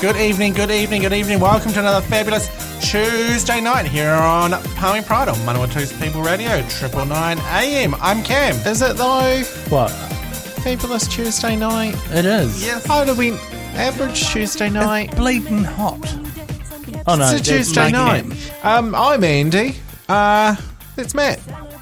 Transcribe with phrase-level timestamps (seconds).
[0.00, 1.40] Good evening, good evening, good evening.
[1.40, 2.48] Welcome to another fabulous
[2.90, 7.94] Tuesday night here on Palmy Pride on Manawatu's People Radio, Triple Nine AM.
[7.96, 8.54] I'm Cam.
[8.66, 9.42] Is it though?
[9.68, 9.90] What?
[10.62, 11.94] Fabulous Tuesday night.
[12.12, 12.64] It is.
[12.64, 12.86] Yes.
[12.86, 13.32] How do we
[13.74, 15.14] average Tuesday night?
[15.16, 15.98] Bleeding hot.
[17.06, 18.24] Oh no, It's a Tuesday night.
[18.64, 19.76] Um, I'm Andy.
[20.08, 20.56] Uh,
[20.96, 21.40] it's Matt.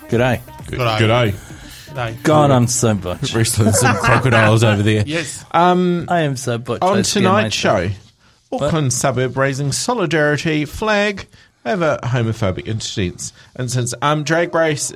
[0.09, 0.41] G'day.
[0.67, 0.99] Good day.
[0.99, 1.95] G'day.
[1.95, 2.17] No.
[2.25, 3.33] God, I'm so butch.
[3.33, 5.05] Wrestling some crocodiles over there.
[5.07, 5.45] Yes.
[5.53, 6.83] I am so butch.
[6.83, 8.08] On I scare tonight's show, myself.
[8.53, 11.27] Auckland suburb raising solidarity flag
[11.67, 13.33] over homophobic incidents.
[13.55, 14.93] And since um, drag race,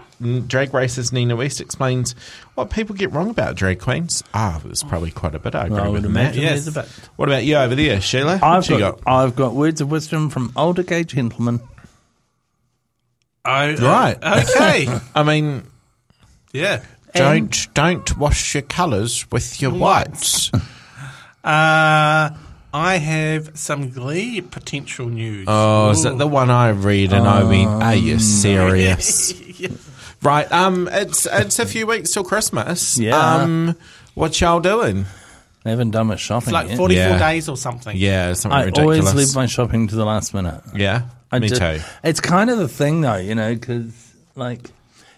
[0.46, 2.14] drag racist Nina West explains
[2.54, 4.22] what people get wrong about drag queens.
[4.32, 5.54] Ah, there's probably quite a bit.
[5.54, 6.34] I agree I would with Matt.
[6.36, 6.64] imagine Yes.
[6.64, 6.88] there's a bit.
[7.16, 8.38] What about you over there, Sheila?
[8.42, 11.60] I've you got, I've got words of wisdom from older gay gentlemen.
[13.44, 14.16] Oh, Right.
[14.22, 14.86] Okay.
[15.14, 15.64] I mean,
[16.52, 16.82] yeah.
[17.14, 20.50] don't don't wash your colours with your whites.
[21.44, 22.30] Uh,
[22.74, 25.44] I have some Glee potential news.
[25.48, 29.34] Oh, is that the one I read and I mean, are you serious?
[30.22, 32.98] right, um, it's it's a few weeks till Christmas.
[32.98, 33.16] Yeah.
[33.18, 33.76] Um,
[34.14, 35.04] what y'all doing?
[35.64, 37.18] I haven't done my shopping It's like 44 Yeah.
[37.18, 37.96] days or something.
[37.96, 39.06] Yeah, something I ridiculous.
[39.06, 40.60] always leave my shopping to the last minute.
[40.74, 41.78] yeah, I me ju- too.
[42.02, 43.92] It's kind of the thing, though, you know, because
[44.34, 44.70] like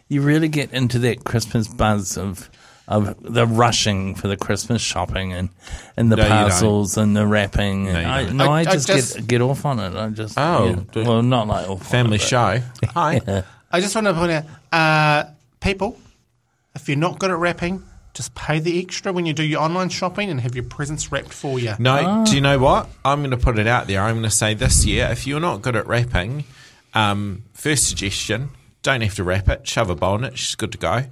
[0.09, 2.51] you really get into that Christmas buzz of
[2.87, 5.49] of the rushing for the Christmas shopping and
[5.97, 7.89] and the No, parcels and the wrapping.
[7.89, 9.95] And you I, no, I- I, I just, just- get get off on it.
[9.97, 11.03] I just Oh, yeah.
[11.03, 12.61] well, not like off on Family it, show.
[12.89, 13.21] Hi.
[13.27, 13.43] Yeah.
[13.73, 15.31] I just want to point out, uh,
[15.61, 15.99] people,
[16.75, 19.89] if you're not good at wrapping, just pay the extra when you do your online
[19.89, 21.75] shopping and have your presents wrapped for you.
[21.81, 22.25] No, Ah.
[22.25, 22.89] do you know what?
[23.05, 24.01] I'm going to put it out there.
[24.03, 26.45] I'm going to say this year, if you're not good at wrapping,
[26.95, 28.51] um, first suggestion,
[28.85, 29.67] don't have to wrap it.
[29.67, 30.39] Shove a bowl in it.
[30.39, 31.05] She's good to go.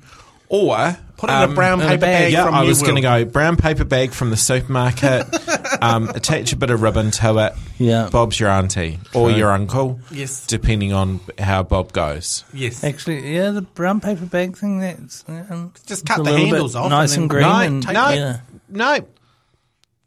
[0.49, 2.23] Or Put it in a um, brown in a paper bag.
[2.25, 5.25] bag Yeah, I was going to go brown paper bag from the supermarket.
[5.81, 7.53] um, attach a bit of ribbon to it.
[7.79, 8.09] Yeah.
[8.11, 9.39] Bob's your auntie or True.
[9.39, 10.01] your uncle.
[10.11, 10.49] Yes.
[10.49, 12.45] depending on how Bob goes.
[12.53, 12.83] Yes.
[12.83, 14.81] Actually, yeah, the brown paper bag thing.
[14.81, 17.43] That's um, Just cut the handles off nice and and, green.
[17.43, 18.41] No, and, no, yeah.
[18.69, 19.07] no.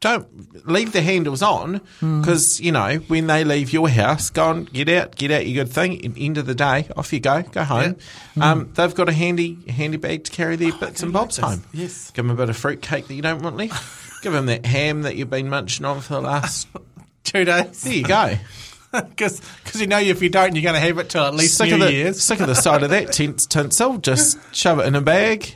[0.02, 4.66] Don't leave the handles on because you know when they leave your house, go on,
[4.66, 6.16] get out, get out your good thing.
[6.18, 7.96] End of the day, off you go, go home.
[8.40, 11.64] Um, they've got a handy handy bag to carry their bits and bobs like home.
[11.74, 12.12] Yes.
[12.12, 14.22] give them a bit of fruit cake that you don't want left.
[14.22, 16.68] give them that ham that you've been munching on for the last.
[17.24, 17.82] Two days.
[17.82, 18.36] There you go.
[18.92, 19.42] Because
[19.76, 21.74] you know if you don't, you're going to have it till at least Sick New
[21.76, 22.22] of the Year's.
[22.24, 23.98] sick of the side of that tint, tinsel.
[23.98, 25.52] Just shove it in a bag.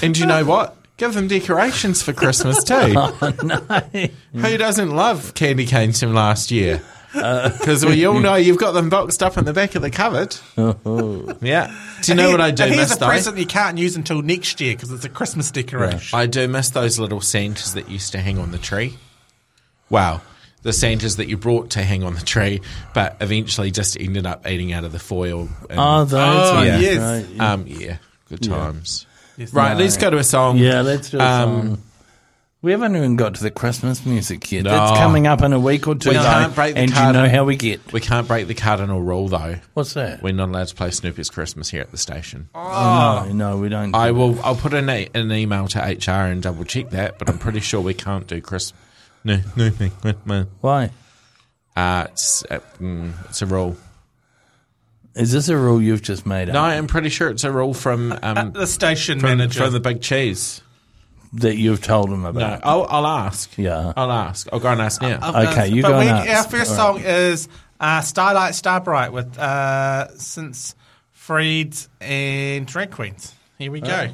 [0.00, 0.76] And you know what?
[0.96, 2.74] Give them decorations for Christmas too.
[4.38, 6.82] Who doesn't love candy canes from last year?
[7.12, 10.36] Because we all know you've got them boxed up in the back of the cupboard.
[11.42, 11.74] Yeah.
[12.02, 13.06] Do you know what I do here's miss a though?
[13.06, 16.16] present you can't use until next year because it's a Christmas decoration.
[16.18, 18.96] I do miss those little Santas that used to hang on the tree.
[19.90, 20.22] Wow.
[20.62, 22.62] The Santas that you brought to hang on the tree,
[22.94, 25.48] but eventually just ended up eating out of the foil.
[25.70, 26.20] and- Oh, those.
[26.20, 26.98] Oh, ones, yes.
[26.98, 27.52] right, yeah.
[27.52, 27.96] Um, yeah,
[28.28, 29.06] good times.
[29.36, 29.52] Yes.
[29.52, 30.58] Right, let's go to a song.
[30.58, 31.82] Yeah, let's do a Um, song.
[32.62, 34.64] We haven't even got to the Christmas music yet.
[34.64, 34.70] No.
[34.70, 36.08] That's coming up in a week or two.
[36.08, 37.92] We though, can't break the and you know how we get.
[37.92, 39.56] We can't break the cardinal rule, though.
[39.74, 40.22] What's that?
[40.22, 42.48] We're not allowed to play Snoopy's Christmas here at the station.
[42.54, 43.94] Oh, no, no, we don't.
[43.94, 44.40] I will.
[44.42, 47.82] I'll put an, an email to HR and double check that, but I'm pretty sure
[47.82, 48.72] we can't do Chris.
[49.24, 49.70] No, no,
[50.02, 50.46] no, no.
[50.62, 50.90] Why?
[51.76, 53.76] Uh, it's uh, mm, it's a rule.
[55.14, 56.54] Is this a rule you've just made up?
[56.54, 59.62] No, I'm pretty sure it's a rule from um, the station from, manager.
[59.64, 60.60] from the big cheese.
[61.34, 62.60] that you've told him No, about?
[62.64, 63.56] I'll, I'll ask.
[63.56, 63.92] Yeah.
[63.96, 64.48] I'll ask.
[64.52, 65.18] I'll go and ask now.
[65.20, 65.70] Of Okay, course.
[65.70, 66.30] you but go we, nuts.
[66.30, 67.48] Our first All song is
[67.78, 70.74] uh, Starlight Starbright with uh, Since
[71.16, 73.34] Freeds and Drag Queens.
[73.58, 73.88] Here we go.
[73.88, 74.10] Love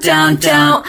[0.00, 0.84] down, down,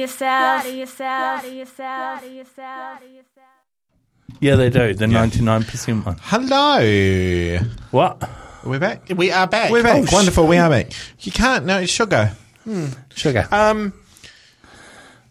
[0.00, 0.62] yourself.
[0.62, 1.40] Flatter yourself.
[1.42, 2.20] Flatter yourself.
[2.20, 2.98] Flatter yourself.
[2.98, 3.46] Flatter yourself.
[4.40, 4.94] Yeah, they do.
[4.94, 6.16] The 99% one.
[6.22, 7.58] Hello.
[7.90, 8.30] What?
[8.64, 9.08] We're back.
[9.14, 9.70] We are back.
[9.70, 10.04] We're back.
[10.08, 10.46] Oh, Wonderful.
[10.46, 10.92] We are back.
[11.20, 11.66] You can't.
[11.66, 12.32] No, it's sugar.
[13.14, 13.48] Sugar.
[13.50, 13.92] Um.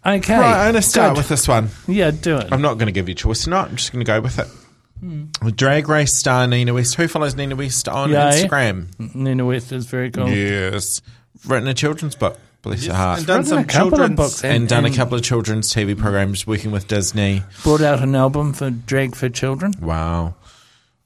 [0.06, 0.38] okay.
[0.38, 0.54] right.
[0.68, 1.20] I'm going to start good.
[1.20, 1.70] with this one.
[1.88, 2.48] Yeah, do it.
[2.52, 3.70] I'm not going to give you a choice tonight.
[3.70, 4.48] I'm just going to go with it.
[5.56, 6.96] Drag race star Nina West.
[6.96, 8.44] Who follows Nina West on Yeah, eh?
[8.44, 9.16] Instagram?
[9.16, 10.28] Nina West is very cool.
[10.30, 11.02] Yes.
[11.48, 12.38] Written a children's book.
[12.62, 13.20] Bless her heart.
[13.20, 15.98] and done some a couple of children's books and done a couple of children's TV
[15.98, 17.44] programs working with Disney.
[17.64, 19.74] Brought out an album for Drag for Children.
[19.82, 20.36] Wow.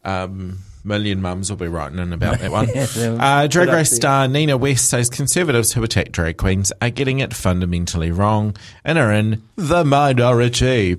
[0.03, 2.67] Um, million mums will be writing in about that one.
[2.75, 6.89] Yeah, they'll uh, Drag Race star Nina West says conservatives who attack drag queens are
[6.89, 10.97] getting it fundamentally wrong and are in the minority.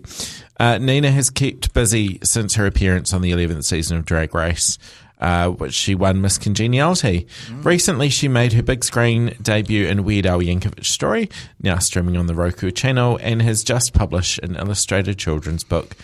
[0.60, 4.78] Uh, Nina has kept busy since her appearance on the 11th season of Drag Race.
[5.24, 7.26] Uh, which she won Miss Congeniality.
[7.62, 11.30] Recently, she made her big screen debut in Weird Al Yankovic Story,
[11.62, 15.96] now streaming on the Roku channel, and has just published an illustrated children's book,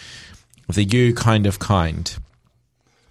[0.73, 2.16] The You Kind of Kind.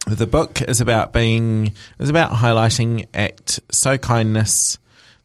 [0.07, 4.79] The book is about being is about highlighting act so kindness.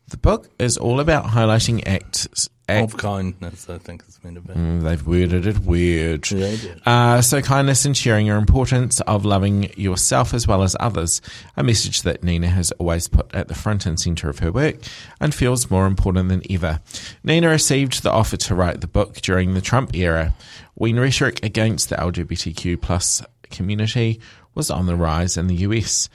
[0.09, 2.50] The book is all about highlighting acts.
[2.66, 4.54] Act, Of kindness, I think it's meant to be.
[4.54, 6.23] Mm, they've worded it weird.
[6.23, 6.80] Did.
[6.87, 11.21] Uh, so kindness and sharing your importance of loving yourself as well as others.
[11.59, 14.76] A message that Nina has always put at the front and centre of her work
[15.21, 16.80] and feels more important than ever.
[17.23, 20.35] Nina received the offer to write the book during the Trump era
[20.73, 24.21] when rhetoric against the LGBTQ plus community
[24.54, 26.09] was on the rise in the US.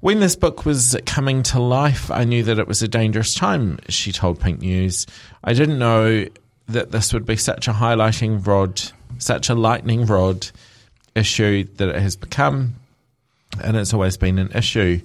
[0.00, 3.78] When this book was coming to life, I knew that it was a dangerous time,
[3.90, 5.06] she told Pink News.
[5.44, 6.24] I didn't know
[6.68, 8.80] that this would be such a highlighting rod,
[9.18, 10.48] such a lightning rod
[11.14, 12.76] issue that it has become,
[13.62, 15.02] and it's always been an issue.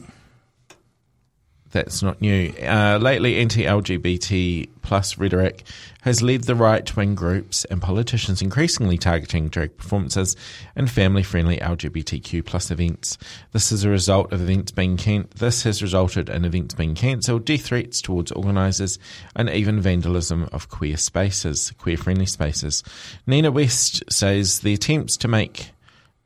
[1.75, 2.53] That's not new.
[2.65, 5.65] Uh, lately, anti-LGBT plus rhetoric
[6.03, 10.38] has led the right-wing groups and politicians increasingly targeting drag performances
[10.77, 13.17] and family-friendly LGBTQ plus events.
[13.51, 17.44] This is a result of events being can- This has resulted in events being cancelled,
[17.44, 18.98] death threats towards organisers,
[19.36, 22.84] and even vandalism of queer spaces, queer-friendly spaces.
[23.27, 25.72] Nina West says the attempts to make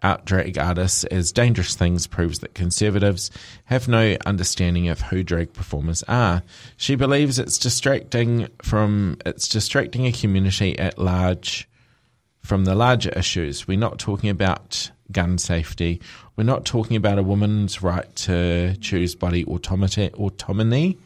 [0.04, 3.32] out drag artists as dangerous things proves that conservatives
[3.66, 6.44] have no understanding of who drag performers are.
[6.78, 11.68] She believes it's distracting from it's distracting a community at large
[12.42, 13.68] from the larger issues.
[13.68, 16.02] We're not talking about gun safety.
[16.36, 20.98] We're not talking about a woman's right to choose body automata- autonomy.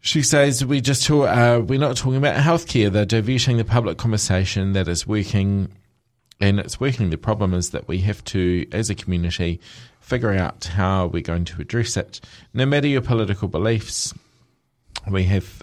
[0.00, 2.90] She says we just uh, we're not talking about healthcare.
[2.90, 5.68] They're diverting the public conversation that is working,
[6.40, 7.10] and it's working.
[7.10, 9.60] The problem is that we have to, as a community,
[10.00, 12.20] figure out how we're going to address it.
[12.54, 14.14] No matter your political beliefs,
[15.10, 15.62] we have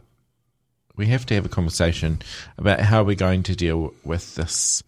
[0.96, 2.22] we have to have a conversation
[2.58, 4.82] about how we're going to deal with this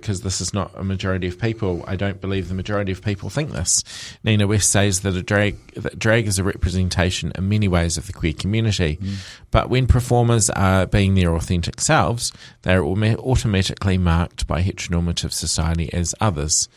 [0.00, 1.84] because this is not a majority of people.
[1.86, 3.82] I don't believe the majority of people think this.
[4.24, 8.06] Nina West says that a drag that drag is a representation in many ways of
[8.06, 9.16] the queer community, mm.
[9.50, 15.92] but when performers are being their authentic selves, they are automatically marked by heteronormative society
[15.92, 16.68] as others.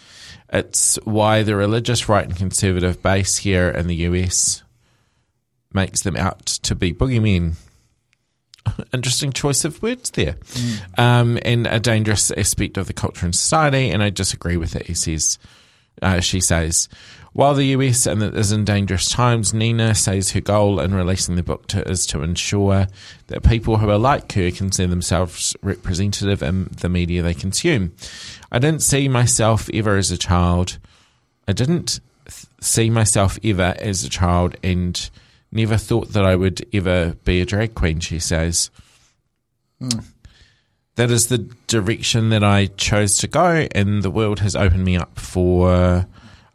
[0.52, 4.64] It's why the religious right and conservative base here in the US
[5.74, 7.56] makes them out to be boogeymen
[8.94, 10.36] interesting choice of words there.
[10.98, 14.88] Um, and a dangerous aspect of the culture and society, and I disagree with it,
[14.88, 15.38] he says.
[16.02, 16.88] Uh, she says,
[17.34, 21.68] while the US is in dangerous times, Nina says her goal in releasing the book
[21.68, 22.88] to, is to ensure
[23.28, 27.94] that people who are like her can see themselves representative in the media they consume.
[28.52, 30.80] I didn't see myself ever as a child.
[31.48, 35.10] I didn't th- see myself ever as a child and
[35.52, 38.70] never thought that I would ever be a drag queen, she says.
[39.80, 40.00] Hmm.
[40.96, 41.38] That is the
[41.68, 46.06] direction that I chose to go, and the world has opened me up for.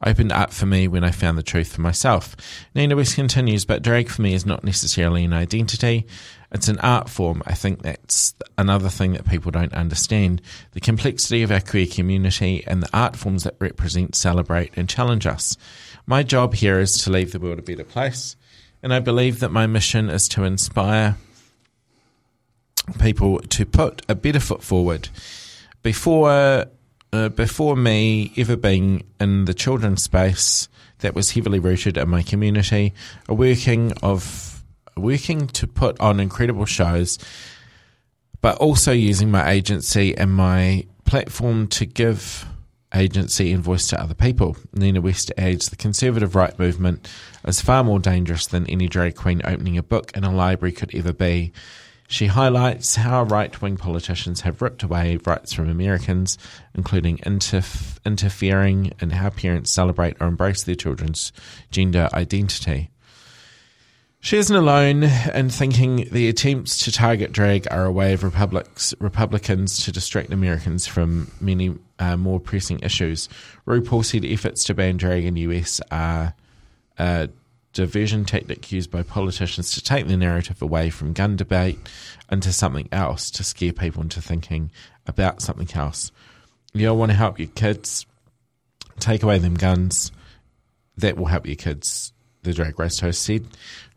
[0.07, 2.37] Opened up for me when I found the truth for myself.
[2.75, 6.07] Nina West continues, but drag for me is not necessarily an identity.
[6.53, 7.43] It's an art form.
[7.47, 10.43] I think that's another thing that people don't understand.
[10.73, 15.27] The complexity of our queer community and the art forms that represent, celebrate, and challenge
[15.27, 15.57] us.
[16.07, 18.37] My job here is to leave the world a better place,
[18.85, 21.17] and I believe that my mission is to inspire
[23.00, 25.09] people to put a better foot forward.
[25.83, 26.67] Before,
[27.11, 32.23] uh, before me ever being in the children's space that was heavily rooted in my
[32.23, 32.93] community,
[33.26, 34.62] a working of
[34.99, 37.19] working to put on incredible shows,
[38.43, 42.47] but also using my agency and my platform to give
[42.95, 44.57] agency and voice to other people.
[44.73, 47.09] Nina West adds the conservative right movement
[47.47, 50.95] is far more dangerous than any drag queen opening a book in a library could
[50.95, 51.53] ever be.
[52.07, 56.39] She highlights how right wing politicians have ripped away rights from Americans,
[56.75, 61.33] including interf- interfering in how parents celebrate or embrace their children's
[61.71, 62.91] gender identity.
[64.25, 69.85] She isn't alone in thinking the attempts to target drag are a way of Republicans
[69.85, 73.28] to distract Americans from many uh, more pressing issues.
[73.66, 76.33] RuPaul said efforts to ban drag in the US are
[76.99, 77.28] a
[77.75, 81.78] diversion tactic used by politicians to take the narrative away from gun debate
[82.31, 84.71] into something else to scare people into thinking
[85.07, 86.12] about something else.
[86.73, 88.07] You don't want to help your kids,
[88.99, 90.12] take away them guns.
[90.97, 92.13] That will help your kids,
[92.45, 93.47] the drag race host said.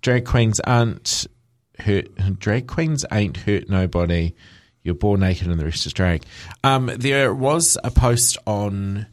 [0.02, 1.28] Drag queens aren't
[1.80, 2.08] hurt.
[2.40, 4.34] Drag queens ain't hurt nobody.
[4.84, 6.24] You're born naked and the rest is drag.
[6.64, 9.06] Um, there was a post on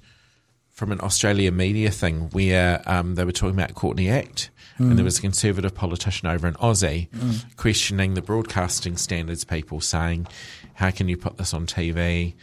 [0.71, 5.05] from an Australia media thing where um, they were talking about Courtney Act, and there
[5.05, 7.09] was a conservative politician over in Aussie
[7.57, 10.27] questioning the broadcasting standards people, saying,
[10.75, 12.35] "How can you put this on TV?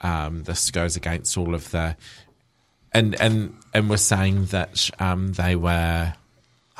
[0.00, 1.96] Um, this goes against all of the."
[2.92, 6.14] And and and was saying that um, they were,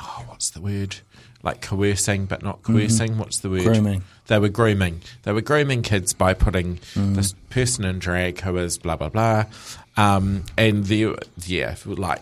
[0.00, 0.96] oh, what's the word?
[1.42, 3.10] Like coercing, but not coercing.
[3.10, 3.18] Mm-hmm.
[3.18, 3.62] What's the word?
[3.62, 4.02] Grooming.
[4.26, 5.00] They were grooming.
[5.22, 7.14] They were grooming kids by putting mm.
[7.14, 9.44] this person in drag who is blah blah blah,
[9.96, 11.16] um, and the
[11.46, 12.20] yeah, like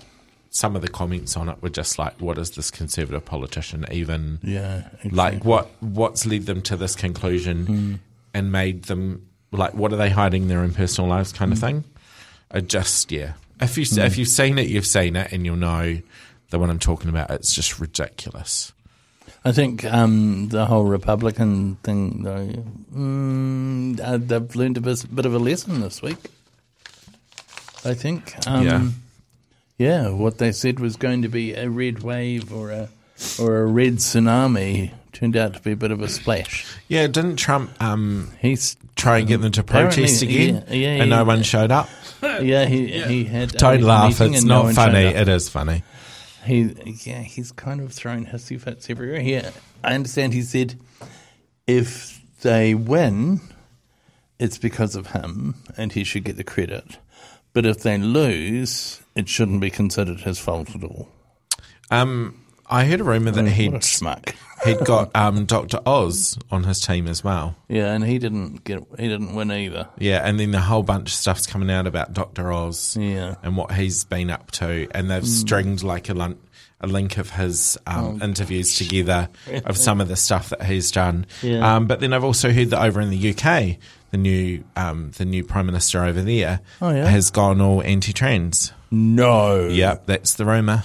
[0.50, 4.38] some of the comments on it were just like, "What is this conservative politician even?"
[4.42, 7.98] Yeah, Like what what's led them to this conclusion mm.
[8.34, 11.58] and made them like what are they hiding in their own personal lives kind of
[11.58, 11.62] mm.
[11.62, 11.84] thing?
[12.50, 13.32] I just yeah.
[13.60, 15.98] If you if you've seen it, you've seen it, and you'll know
[16.50, 17.30] the one I'm talking about.
[17.30, 18.72] It's just ridiculous.
[19.44, 22.48] I think um, the whole Republican thing, though,
[22.94, 26.18] mm, uh, they've learned a bit, of a lesson this week.
[27.84, 28.34] I think.
[28.46, 28.88] Um, Yeah.
[29.78, 32.88] Yeah, what they said was going to be a red wave or a
[33.38, 36.66] or a red tsunami turned out to be a bit of a splash.
[36.88, 41.10] Yeah, didn't Trump um, He's try and get them to protest again, yeah, yeah, and
[41.10, 41.88] no one showed up?
[42.22, 45.04] yeah he he had Don't laugh; it's no not funny.
[45.04, 45.84] It is funny.
[46.48, 46.74] He,
[47.04, 49.20] yeah, he's kind of thrown hissy fits everywhere.
[49.20, 50.74] He, I understand he said
[51.66, 53.40] if they win,
[54.38, 56.98] it's because of him and he should get the credit.
[57.52, 61.08] but if they lose, it shouldn't be considered his fault at all.
[61.90, 64.34] Um, I heard a rumor that a he'd schmuck.
[64.64, 67.56] He'd got um, Doctor Oz on his team as well.
[67.68, 69.88] Yeah, and he didn't get he didn't win either.
[69.98, 72.96] Yeah, and then the whole bunch of stuff's coming out about Doctor Oz.
[72.98, 73.34] Yeah.
[73.42, 76.38] and what he's been up to, and they've stringed like a link,
[76.80, 79.28] a link of his um, interviews together
[79.64, 81.26] of some of the stuff that he's done.
[81.42, 81.76] Yeah.
[81.76, 83.76] Um, but then I've also heard that over in the UK,
[84.10, 87.06] the new um, the new prime minister over there Oh, yeah?
[87.06, 88.72] has gone all anti-trans.
[88.90, 89.66] No.
[89.68, 90.82] Yep, that's the rumor.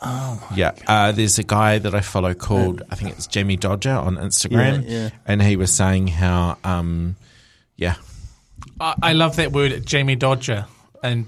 [0.00, 0.72] Oh, yeah.
[0.86, 4.84] Uh, there's a guy that I follow called I think it's Jamie Dodger on Instagram,
[4.88, 5.10] Yeah, yeah.
[5.26, 7.16] and he was saying how, um,
[7.76, 7.96] yeah,
[8.80, 10.66] I, I love that word, Jamie Dodger,
[11.02, 11.26] and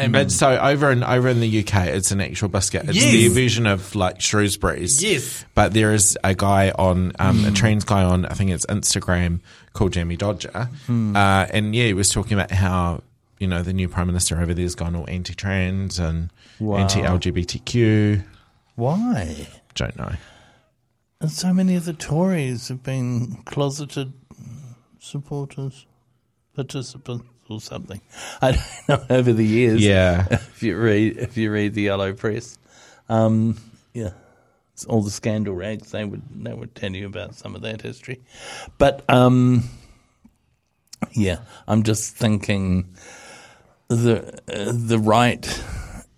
[0.00, 2.84] and But so over in over in the UK, it's an actual biscuit.
[2.88, 3.10] It's Yes.
[3.12, 5.02] the version of like Shrewsbury's.
[5.02, 5.44] Yes.
[5.56, 9.40] But there is a guy on um, a trans guy on I think it's Instagram
[9.72, 13.02] called Jamie Dodger, uh, and yeah, he was talking about how
[13.40, 16.78] you know the new prime minister over there's gone all anti-trans and Wow.
[16.78, 18.24] anti-LGBTQ.
[18.76, 19.46] Why?
[19.74, 20.12] Don't know.
[21.20, 24.12] And so many of the Tories have been closeted
[24.98, 25.86] supporters,
[26.54, 28.00] participants, or something.
[28.42, 29.84] I don't know over the years.
[29.84, 30.26] Yeah.
[30.30, 32.58] if you read if you read the yellow press,
[33.08, 33.56] um,
[33.94, 34.10] yeah,
[34.72, 37.82] it's all the scandal rags they would they would tell you about some of that
[37.82, 38.20] history,
[38.78, 39.64] but um,
[41.12, 42.94] yeah, I'm just thinking
[43.88, 45.62] the uh, the right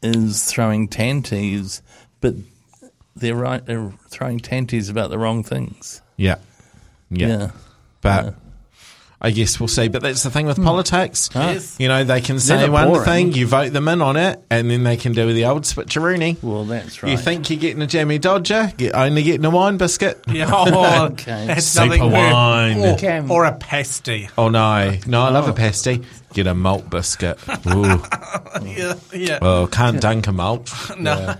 [0.02, 1.82] is throwing tanties,
[2.20, 2.34] but
[3.16, 6.00] they're right they're throwing tanties about the wrong things.
[6.16, 6.36] Yeah.
[7.10, 7.28] Yeah.
[7.28, 7.50] Yeah.
[8.00, 8.34] But
[9.22, 9.88] I guess we'll see.
[9.88, 10.64] But that's the thing with hmm.
[10.64, 11.28] politics.
[11.34, 11.76] Yes.
[11.78, 13.04] You know, they can say They're one boring.
[13.04, 16.42] thing, you vote them in on it, and then they can do the old switcheroony.
[16.42, 17.12] Well, that's right.
[17.12, 20.24] You think you're getting a jammy dodger, get only getting a wine biscuit.
[20.28, 21.46] yeah, oh, Okay.
[21.46, 22.32] that's Super nothing weird.
[22.32, 22.78] wine.
[22.80, 23.22] or, Okay.
[23.28, 24.28] or a pasty.
[24.38, 25.54] Oh no, no, I love a oh.
[25.54, 26.02] pasty.
[26.32, 27.38] Get a malt biscuit.
[27.66, 27.82] Ooh,
[28.62, 29.38] Yeah, yeah.
[29.42, 30.72] well, can't dunk a malt.
[30.98, 31.34] no,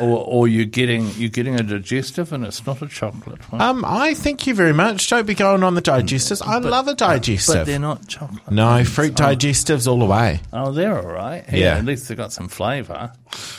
[0.00, 3.60] or or you're getting you're getting a digestive and it's not a chocolate one.
[3.60, 5.08] Um, I thank you very much.
[5.08, 6.42] Don't be going on the digestives.
[6.46, 8.50] I love a digestive, but they're not chocolate.
[8.50, 10.40] No, fruit digestives all the way.
[10.52, 11.44] Oh, they're all right.
[11.46, 11.76] Hey, Yeah.
[11.78, 13.12] At least they've got some flavour.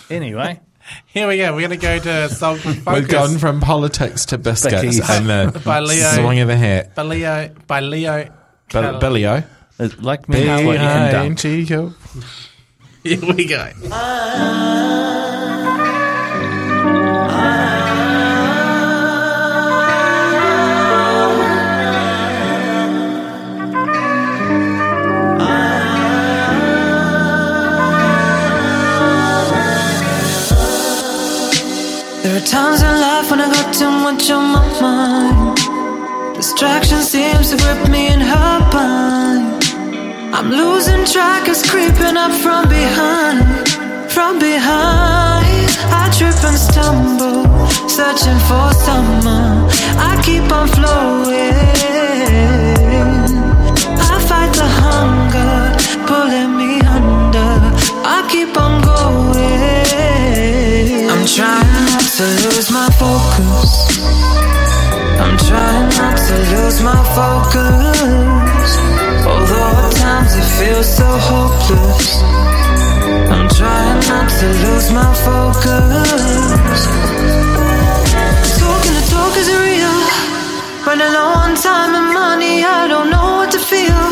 [0.09, 0.59] Anyway,
[1.07, 1.53] here we go.
[1.53, 2.99] We're going to go to Salt with Focus.
[3.01, 5.09] We've gone from politics to biscuits Becky's.
[5.09, 6.11] and the By Leo.
[6.11, 6.95] swing of the hat.
[6.95, 7.49] by Leo.
[7.67, 8.23] By Leo.
[8.71, 9.43] Bill- Cal- Billy O.
[9.79, 11.39] it, like me, it's what you can dump.
[13.03, 13.71] Here we go.
[34.13, 35.57] Much on my mind.
[36.33, 39.61] Distraction seems to grip me in her bind.
[40.37, 43.39] I'm losing track, it's creeping up from behind.
[44.15, 45.69] From behind,
[46.01, 47.43] I trip and stumble,
[47.97, 49.67] searching for someone.
[50.09, 51.55] I keep on flowing.
[54.11, 55.55] I fight the hunger,
[56.07, 57.51] pulling me under.
[58.15, 59.47] I keep on going.
[61.11, 63.86] I'm trying not to lose my focus.
[65.23, 68.69] I'm trying not to lose my focus.
[69.25, 72.21] Although at times it feels so hopeless.
[73.33, 76.79] I'm trying not to lose my focus.
[78.59, 79.97] Talking the talk is real.
[80.85, 84.03] Running low on time and money, I don't know what to feel.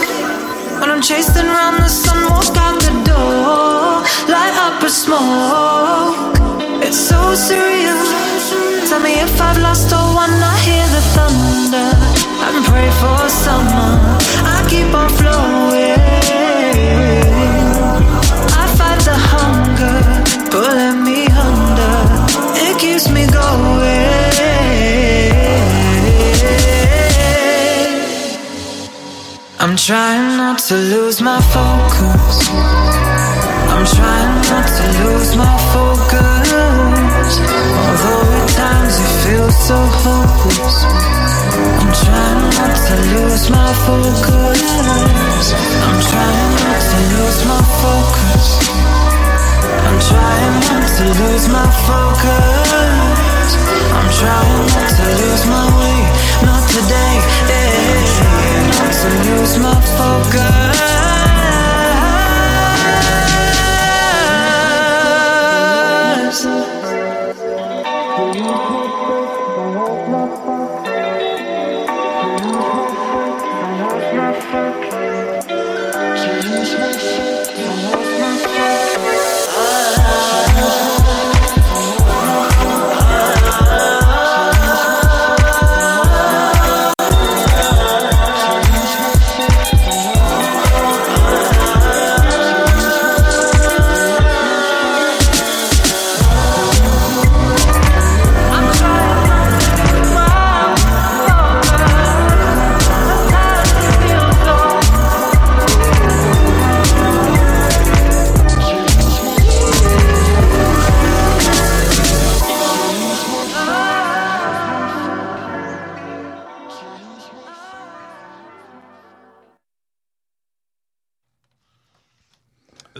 [0.80, 4.04] When I'm chasing around the sun, walk out the door,
[4.34, 6.36] light up a smoke.
[6.84, 8.25] It's so surreal.
[8.96, 10.32] Tell me if I've lost or won.
[10.32, 11.90] I hear the thunder
[12.48, 13.90] and pray for summer.
[14.54, 16.00] I keep on flowing.
[18.62, 19.98] I fight the hunger,
[20.50, 21.96] pulling me under.
[22.66, 24.16] It keeps me going.
[29.60, 32.48] I'm trying not to lose my focus.
[33.74, 36.35] I'm trying not to lose my focus.
[37.40, 40.78] Although at times it feels so hopeless.
[41.80, 44.62] I'm trying not to lose my focus.
[45.88, 48.46] I'm trying not to lose my focus.
[49.88, 53.50] I'm trying not to lose my focus.
[53.98, 56.00] I'm trying not to lose my way.
[56.48, 57.16] Not today.
[57.52, 58.06] eh.
[58.80, 60.95] Not to lose my focus.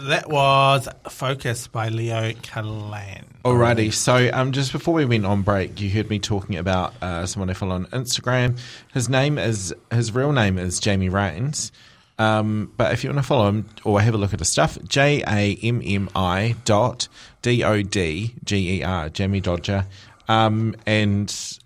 [0.06, 3.24] That was Focus by Leo Kalan.
[3.44, 7.26] Alrighty, so um, just before we went on break, you heard me talking about uh,
[7.26, 8.60] someone I follow on Instagram.
[8.94, 11.72] His name is his real name is Jamie Rains,
[12.20, 14.78] um, but if you want to follow him or have a look at his stuff,
[14.88, 17.08] J A M M I dot
[17.42, 19.88] D O D G E R Jamie Dodger,
[20.28, 21.58] um, and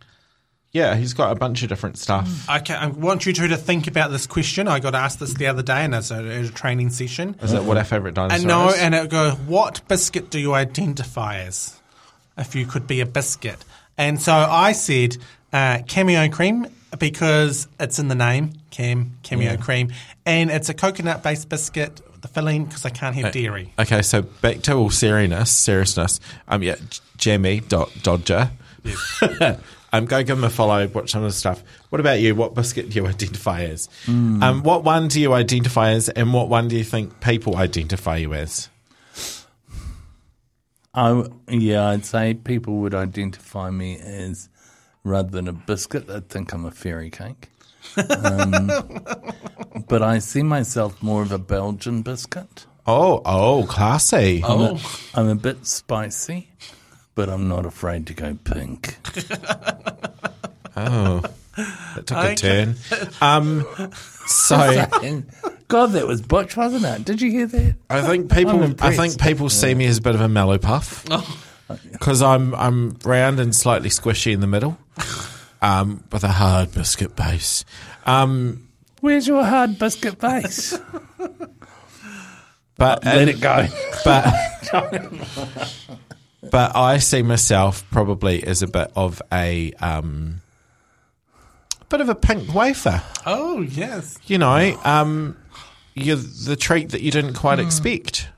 [0.71, 2.47] yeah, he's got a bunch of different stuff.
[2.49, 4.67] Okay, I want you two to think about this question.
[4.67, 7.35] I got asked this the other day in a, a training session.
[7.41, 8.79] Is that what our favorite dinosaur And no, is?
[8.79, 11.75] and it go, what biscuit do you identify as?
[12.37, 13.57] If you could be a biscuit.
[13.97, 15.17] And so I said
[15.51, 19.91] uh, cameo cream because it's in the name, cam, cameo cream.
[20.25, 23.73] And it's a coconut based biscuit, the filling, because I can't have dairy.
[23.77, 26.19] Okay, so back to all seriousness, seriousness.
[26.47, 26.75] Um, yeah,
[27.17, 28.51] Jamie dot Dodger.
[29.91, 30.87] um, go give them a follow.
[30.87, 31.63] Watch some of the stuff.
[31.89, 32.35] What about you?
[32.35, 33.89] What biscuit do you identify as?
[34.07, 38.17] Um, what one do you identify as, and what one do you think people identify
[38.17, 38.69] you as?
[40.93, 44.49] I yeah, I'd say people would identify me as
[45.03, 47.49] rather than a biscuit, they'd think I'm a fairy cake.
[47.97, 48.67] Um,
[49.87, 52.65] but I see myself more of a Belgian biscuit.
[52.85, 54.43] Oh, oh, classy.
[54.43, 54.79] I'm, a,
[55.13, 56.49] I'm a bit spicy,
[57.19, 58.95] but I'm not afraid to go pink.
[60.77, 61.21] Oh,
[61.57, 62.31] that took Okay.
[62.31, 62.75] a turn.
[63.19, 63.65] Um,
[64.25, 64.55] so
[65.03, 65.29] And
[65.67, 67.03] God, that was butch, wasn't it?
[67.03, 67.75] Did you hear that?
[67.89, 68.53] I think people.
[68.55, 68.97] I'm I impressed.
[68.97, 71.05] think people see me as a bit of a mellow puff
[71.91, 74.77] because I'm I'm round and slightly squishy in the middle,
[75.61, 77.65] um, with a hard biscuit base.
[78.05, 78.69] Um,
[79.01, 80.79] Where's your hard biscuit base?
[82.77, 83.67] but Let it go.
[84.05, 84.33] but
[86.41, 90.41] but I see myself probably as a bit of a um,
[91.89, 93.01] bit of a pink wafer.
[93.25, 94.17] Oh, yes.
[94.27, 95.37] You know, um,
[95.95, 98.29] you're the treat that you didn't quite expect.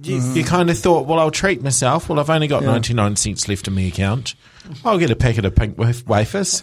[0.00, 0.34] Yes.
[0.34, 2.08] You kind of thought, well, I'll treat myself.
[2.08, 4.34] Well, I've only got 99 cents left in my account.
[4.84, 6.62] I'll get a packet of pink waf- wafers.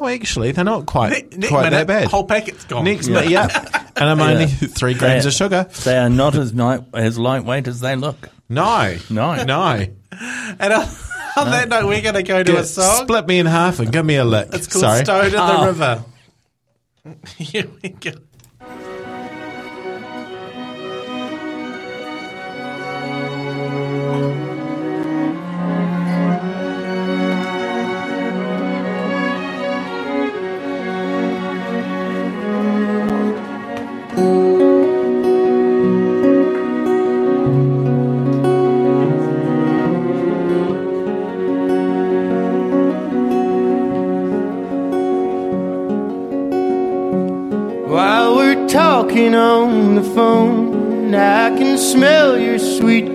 [0.00, 2.04] Oh, actually, they're not quite, Ne- next quite minute, that bad.
[2.08, 2.84] Whole packet's gone.
[2.84, 3.86] Next minute, yeah.
[3.96, 5.66] And I'm only three grams of sugar.
[5.84, 8.30] They are not as night, as lightweight as they look.
[8.48, 8.96] No.
[9.10, 9.44] No.
[9.44, 9.72] No.
[10.12, 10.88] And on,
[11.36, 13.04] on that note, we're going to go to Yeah, a song.
[13.04, 14.48] Split me in half and give me a lick.
[14.54, 15.04] It's called Sorry.
[15.04, 15.66] Stone in the Oh.
[15.66, 16.04] River.
[17.36, 18.12] Here we go.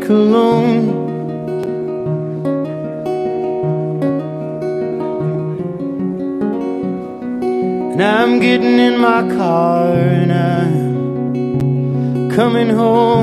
[0.05, 0.89] Cologne.
[7.91, 13.14] And I'm getting in my car and I'm coming home.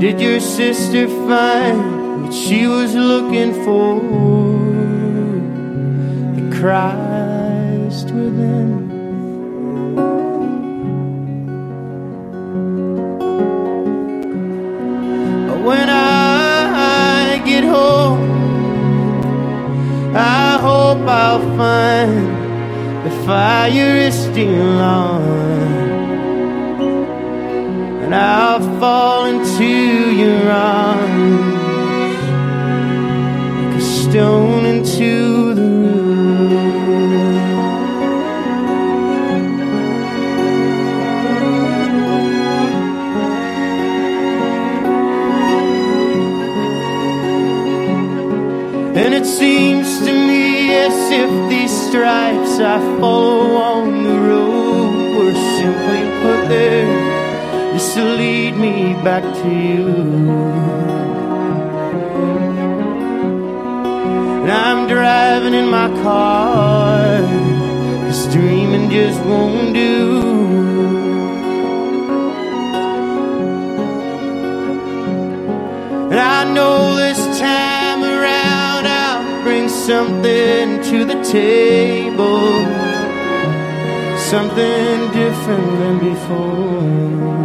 [0.00, 4.00] Did your sister find what she was looking for?
[6.36, 8.88] The Christ within.
[15.66, 18.24] When I get home,
[20.16, 25.69] I hope I'll find the fire is still on.
[28.12, 31.52] And I'll fall into your arms
[33.62, 36.50] like a stone into the room.
[48.96, 55.32] And it seems to me as if these stripes I follow on the road were
[55.32, 57.09] simply put there
[57.80, 59.88] to lead me back to you.
[64.42, 67.20] And I'm driving in my car,
[68.04, 70.20] cause dreaming just won't do.
[76.10, 82.90] And I know this time around I'll bring something to the table.
[84.30, 87.39] something different than before.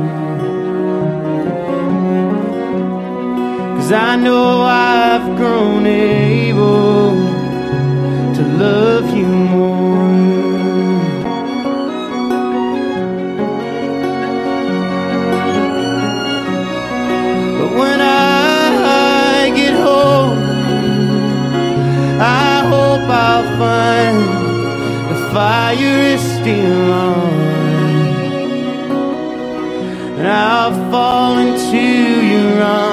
[3.95, 7.15] I know I've grown able
[8.35, 9.95] to love you more.
[17.57, 20.39] But when I get home,
[22.19, 24.17] I hope I'll find
[25.09, 27.33] the fire is still on.
[30.19, 32.84] And I'll fall into your arms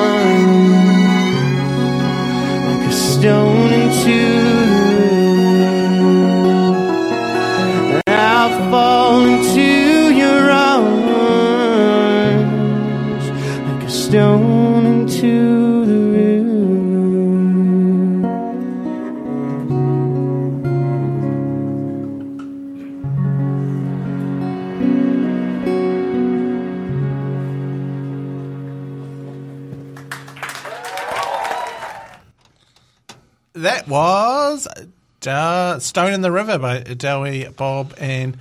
[35.83, 38.37] Stone in the River by Dowie, Bob, and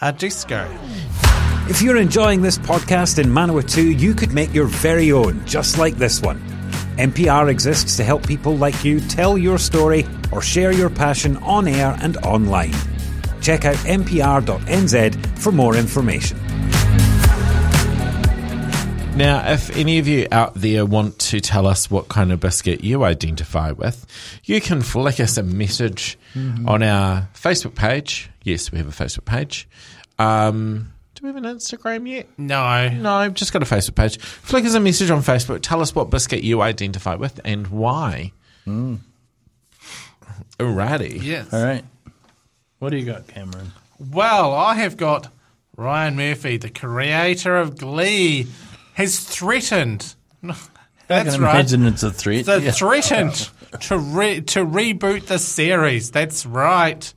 [0.00, 0.68] uh, Disco.
[1.68, 5.96] If you're enjoying this podcast in Manawatu, you could make your very own, just like
[5.96, 6.40] this one.
[6.96, 11.66] MPR exists to help people like you tell your story or share your passion on
[11.66, 12.74] air and online.
[13.40, 16.43] Check out mpr.nz for more information.
[19.16, 22.82] Now, if any of you out there want to tell us what kind of biscuit
[22.82, 24.04] you identify with,
[24.42, 26.18] you can flick us a message
[26.66, 28.28] on our Facebook page.
[28.42, 29.68] Yes, we have a Facebook page.
[30.18, 32.26] Um, do we have an Instagram yet?
[32.36, 32.88] No.
[32.88, 34.18] No, I've just got a Facebook page.
[34.18, 35.60] Flick us a message on Facebook.
[35.62, 38.32] Tell us what biscuit you identify with and why.
[40.58, 41.22] Alrighty.
[41.22, 41.52] Yes.
[41.54, 41.84] All right.
[42.80, 43.70] What do you got, Cameron?
[44.10, 45.28] Well, I have got
[45.76, 48.46] Ryan Murphy, the creator of Glee,
[48.94, 50.14] has threatened.
[51.06, 51.54] That's right.
[51.56, 52.46] imagine it's a threat.
[52.46, 52.70] The Yeah.
[52.70, 56.10] threatened to re- to reboot the series.
[56.10, 57.12] That's right.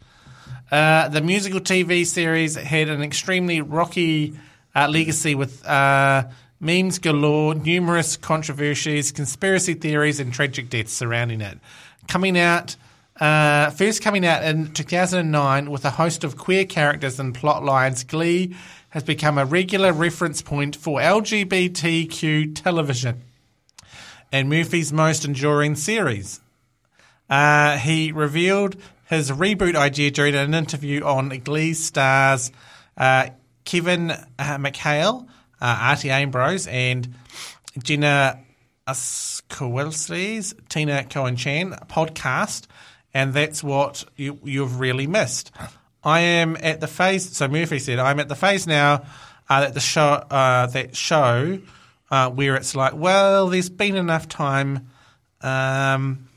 [0.69, 4.37] Uh, the musical TV series had an extremely rocky
[4.75, 6.25] uh, legacy with uh,
[6.59, 11.57] memes galore, numerous controversies, conspiracy theories, and tragic deaths surrounding it.
[12.09, 12.75] Coming out.
[13.19, 18.03] Uh, first coming out in 2009 with a host of queer characters and plot lines,
[18.03, 18.55] Glee
[18.89, 23.21] has become a regular reference point for LGBTQ television
[24.31, 26.39] and Murphy's most enduring series.
[27.29, 32.51] Uh, he revealed his reboot idea during an interview on Glee stars
[32.97, 33.29] uh,
[33.65, 35.27] Kevin uh, McHale,
[35.61, 37.13] uh, Artie Abrams, and
[37.81, 38.39] Jenna
[38.87, 42.65] Ushkowitz's Tina Cohen Chang podcast,
[43.13, 45.51] and that's what you, you've really missed.
[46.03, 47.35] I am at the phase.
[47.35, 49.03] So Murphy said, "I'm at the phase now
[49.49, 51.59] uh, that the show uh, that show
[52.09, 54.89] uh, where it's like, well, there's been enough time."
[55.41, 56.27] Um,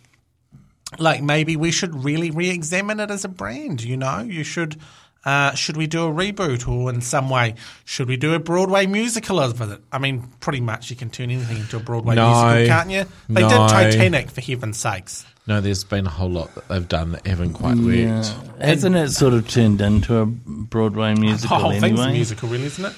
[0.98, 3.82] like maybe we should really re-examine it as a brand.
[3.82, 4.76] You know, you should.
[5.24, 7.54] Uh, should we do a reboot, or in some way,
[7.84, 9.80] should we do a Broadway musical of it?
[9.92, 12.30] I mean, pretty much you can turn anything into a Broadway No.
[12.30, 13.04] musical, can't you?
[13.28, 13.48] They No.
[13.50, 15.26] did Titanic for heaven's sakes.
[15.46, 18.16] No, there's been a whole lot that they've done that haven't quite Yeah.
[18.16, 18.34] worked.
[18.62, 22.12] Hasn't it sort of turned into a Broadway The musical whole thing's a anyway?
[22.12, 22.92] musical, really, isn't it?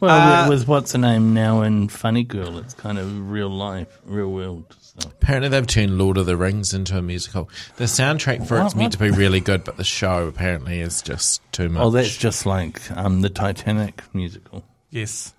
[0.00, 3.88] Well, Uh, with what's her name now in Funny Girl, it's kind of real life,
[4.06, 4.64] real world.
[4.98, 5.10] So.
[5.10, 7.48] Apparently, they've turned Lord of the Rings into a musical.
[7.76, 8.76] The soundtrack for it's What?
[8.76, 11.82] meant to be really good, but the show apparently is just too much.
[11.82, 14.64] Oh, that's just like um, the Titanic musical.
[14.90, 15.34] Yes.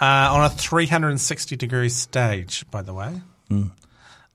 [0.00, 3.20] Uh, on a 360 degree stage, by the way.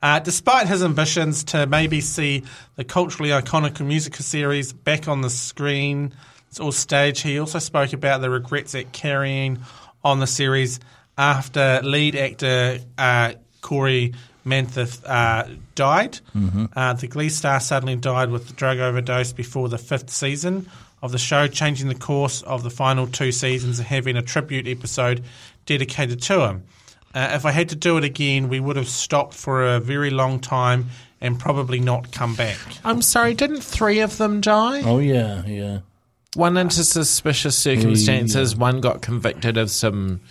[0.01, 2.43] Uh, despite his ambitions to maybe see
[2.75, 6.13] the culturally iconic musical series back on the screen
[6.59, 9.59] or stage, he also spoke about the regrets at carrying
[10.03, 10.79] on the series
[11.17, 14.13] after lead actor uh, Corey
[14.45, 16.19] Monteith uh, died.
[16.75, 20.69] Uh, the Glee star suddenly died with a drug overdose before the fifth season
[21.01, 24.67] of the show, changing the course of the final two seasons and having a tribute
[24.67, 25.23] episode
[25.65, 26.63] dedicated to him.
[27.13, 30.09] Uh, if I had to do it again, we would have stopped for a very
[30.09, 30.89] long time
[31.21, 32.57] and probably not come back.
[32.83, 34.81] I'm sorry, didn't three of them die?
[34.83, 35.79] Oh yeah, yeah.
[36.35, 40.21] One into suspicious circumstances, one got convicted of some,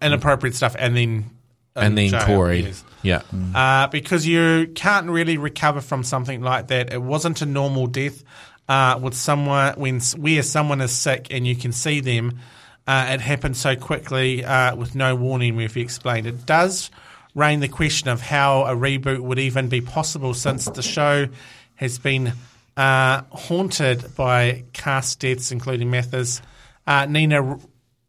[0.00, 1.30] Inappropriate stuff, and then
[1.76, 2.60] and then jail, Corey.
[2.62, 2.84] yes.
[3.02, 3.22] Yeah.
[3.54, 6.92] uh, because you can't really recover from something like that.
[6.92, 8.22] It wasn't a normal death
[8.68, 12.38] uh, with someone when where someone is sick and you can see them.
[12.86, 15.56] Uh, it happened so quickly uh, with no warning.
[15.56, 16.26] Murphy explained.
[16.26, 16.90] It does
[17.34, 21.28] reign the question of how a reboot would even be possible since the show
[21.76, 22.32] has been
[22.76, 26.42] uh, haunted by cast deaths, including Mathers.
[26.86, 27.58] uh, Nina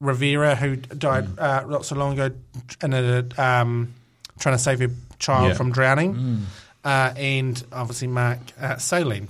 [0.02, 1.42] Rivera, who died Mm.
[1.42, 2.36] uh, not so long ago
[2.84, 3.94] in a, um,
[4.40, 5.54] trying to save her child Yeah.
[5.54, 6.42] from drowning, Mm.
[6.84, 9.30] uh, and obviously Mark uh, Salling.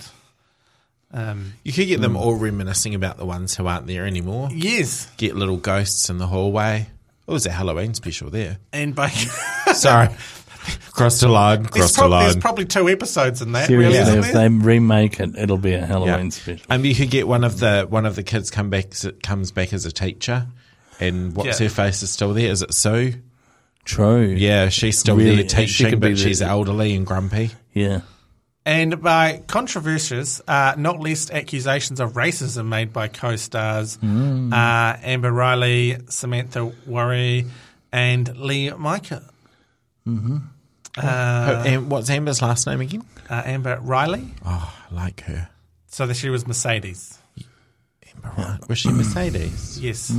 [1.14, 4.50] Um, You could get them all reminiscing about the ones who aren't there anymore.
[4.54, 6.88] yes, Get little ghosts in the hallway.
[7.26, 8.58] What was a Halloween special there?
[8.72, 9.10] and by
[9.74, 10.10] Sorry.
[10.92, 12.42] Crossed a line, there's, crossed a prob- there's line.
[12.42, 13.68] probably two episodes in that.
[13.68, 14.50] really, Seriously, isn't if there?
[14.50, 15.86] they remake it, it'll be a Yeah.
[15.88, 16.64] Halloween special.
[16.70, 18.92] And you could get one of the one of the kids come back
[19.24, 20.46] comes back as a teacher,
[21.02, 21.68] and what's Yeah.
[21.68, 22.50] her face is still there.
[22.52, 23.16] Is it Sue?
[23.84, 24.28] True.
[24.28, 25.38] Yeah, she's still Really?
[25.44, 27.52] there She teaching, could be but the- she's elderly and grumpy.
[27.74, 28.02] Yeah.
[28.64, 34.54] And by controversies, uh, not least accusations of racism made by co-stars Hmm.
[34.54, 37.44] uh, Amber Riley, Samantha Ware,
[37.92, 39.24] and Lea Michele.
[40.98, 43.04] Oh, and what's Amber's last name again?
[43.30, 44.28] Uh, Amber Riley.
[44.46, 45.50] Oh, I like her.
[45.88, 47.18] So that she was Mercedes.
[48.16, 48.60] Amber, right?
[48.70, 49.80] Was she Mercedes?
[49.82, 50.12] Yes.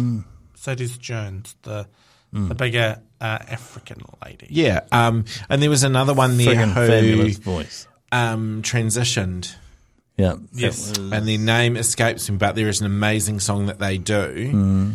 [0.67, 1.87] Mercedes Jones, the
[2.33, 2.49] Hmm.
[2.49, 4.47] the bigger uh, African lady.
[4.49, 4.81] Yeah.
[4.91, 7.87] Um, and there was another one there Friggin' fabulous who voice.
[8.11, 9.55] um, transitioned,
[10.17, 10.37] Yeah.
[10.55, 10.89] Yes.
[10.91, 14.95] Was- and their name escapes me, but there is an amazing song that they do.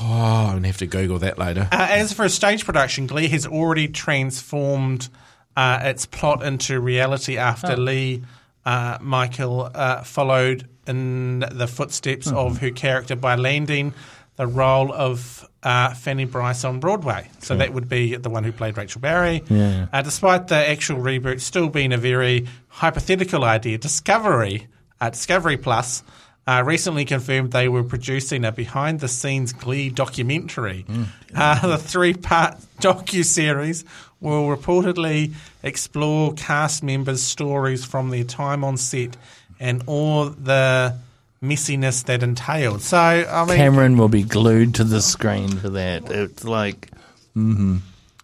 [0.00, 1.66] Oh, I'm gonna have to Google that later.
[1.72, 5.08] Uh, as for a stage production, Glee has already transformed
[5.56, 8.22] uh, its plot into reality after Lea
[8.64, 13.94] uh, Michele uh, followed in the footsteps of her character by landing
[14.36, 17.28] the role of uh, Fanny Brice on Broadway.
[17.40, 19.42] So that would be the one who played Rachel Berry.
[19.48, 19.86] Yeah.
[19.92, 24.68] Uh, despite the actual reboot still being a very hypothetical idea, Discovery,
[25.00, 26.02] uh, Discovery Plus,
[26.46, 30.86] uh, recently confirmed they were producing a behind-the-scenes Glee documentary.
[31.34, 33.84] Uh, the three-part docu-series
[34.20, 39.16] will reportedly explore cast members' stories from their time on set
[39.58, 40.96] and all the
[41.42, 42.82] messiness that entailed.
[42.82, 46.10] So, I mean, Cameron will be glued to the screen for that.
[46.10, 46.90] It's like,
[47.36, 47.78] mm-hmm.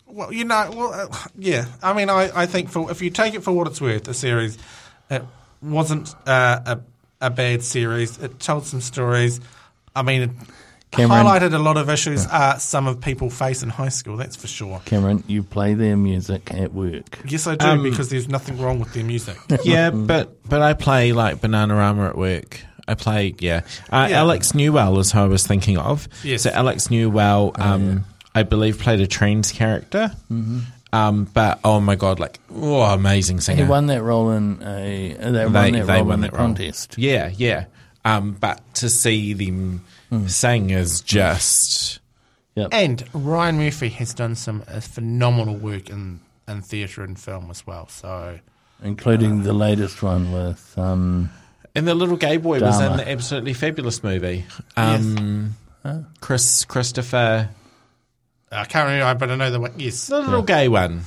[0.06, 1.66] Well, you know, well, uh, yeah.
[1.82, 4.14] I mean, I, I think for if you take it for what it's worth, the
[4.14, 4.56] series
[5.10, 5.22] it
[5.62, 6.80] wasn't uh, a
[7.20, 8.18] a bad series.
[8.18, 9.40] It told some stories.
[9.94, 10.30] I mean, it
[10.96, 14.16] Cameron- highlighted a lot of issues uh, some of people face in high school.
[14.16, 14.80] That's for sure.
[14.84, 17.18] Cameron, you play their music at work.
[17.26, 19.36] Yes, I do Um, because there's nothing wrong with their music.
[19.64, 22.60] yeah, but but I play like Bananarama at work.
[22.88, 23.62] I play yeah.
[23.90, 24.20] Uh, Yeah.
[24.20, 26.08] Alex Newell is who I was thinking of.
[26.22, 26.42] Yes.
[26.42, 28.04] So Alex Newell, um,
[28.34, 30.12] I believe, played a trains character.
[30.30, 30.58] Mm-hmm.
[30.92, 33.64] Um, but oh my god, like oh, amazing singer!
[33.64, 35.16] He won that role in a.
[35.16, 36.46] uh, They, They- won that they role won in the that role.
[36.46, 36.94] contest.
[36.96, 37.64] Yeah, yeah.
[38.04, 39.84] Um, but to see them
[40.26, 42.00] sing is just
[42.54, 42.68] Yep.
[42.72, 47.66] and Ryan Murphy has done some uh, phenomenal work in in theatre and film as
[47.66, 47.86] well.
[47.88, 48.38] So
[48.82, 51.30] including the latest one with um,
[51.74, 52.96] and the little gay boy was in Dharma.
[53.04, 54.44] the absolutely fabulous movie.
[54.76, 55.54] Um,
[56.20, 57.50] Chris Christopher,
[58.50, 59.74] I can't remember, but I know the one.
[59.76, 60.06] Yes.
[60.06, 61.02] the little gay one.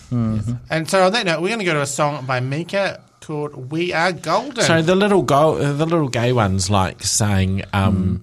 [0.69, 3.71] And so on that note, we're going to go to a song by Mika called
[3.71, 8.21] "We Are Golden." So the little go, uh, the little gay ones like saying, um,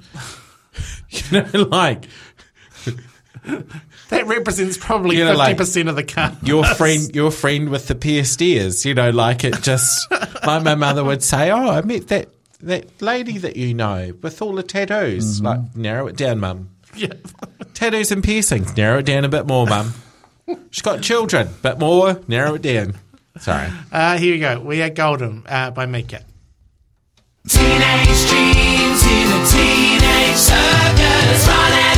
[1.11, 2.07] you know, like
[4.09, 6.37] that represents probably You know, fifty like, percent of the car.
[6.43, 8.85] your friend, your friend with the pierced ears.
[8.85, 12.29] You know, like it just like my mother would say, "Oh, I met that
[12.61, 16.71] that lady that you know with all the tattoos." Like narrow it down, mum.
[16.95, 17.13] Yeah.
[17.75, 18.77] Tattoos and piercings.
[18.77, 19.93] Narrow it down a bit more, mum.
[20.71, 22.21] She's got children, but more.
[22.27, 22.95] Narrow it down.
[23.39, 23.69] Sorry.
[23.93, 24.61] Uh, here we go.
[24.61, 26.25] We Are Golden uh, by Mika.
[27.47, 29.96] Teenage dreams in a teenage
[30.37, 31.96] circus, running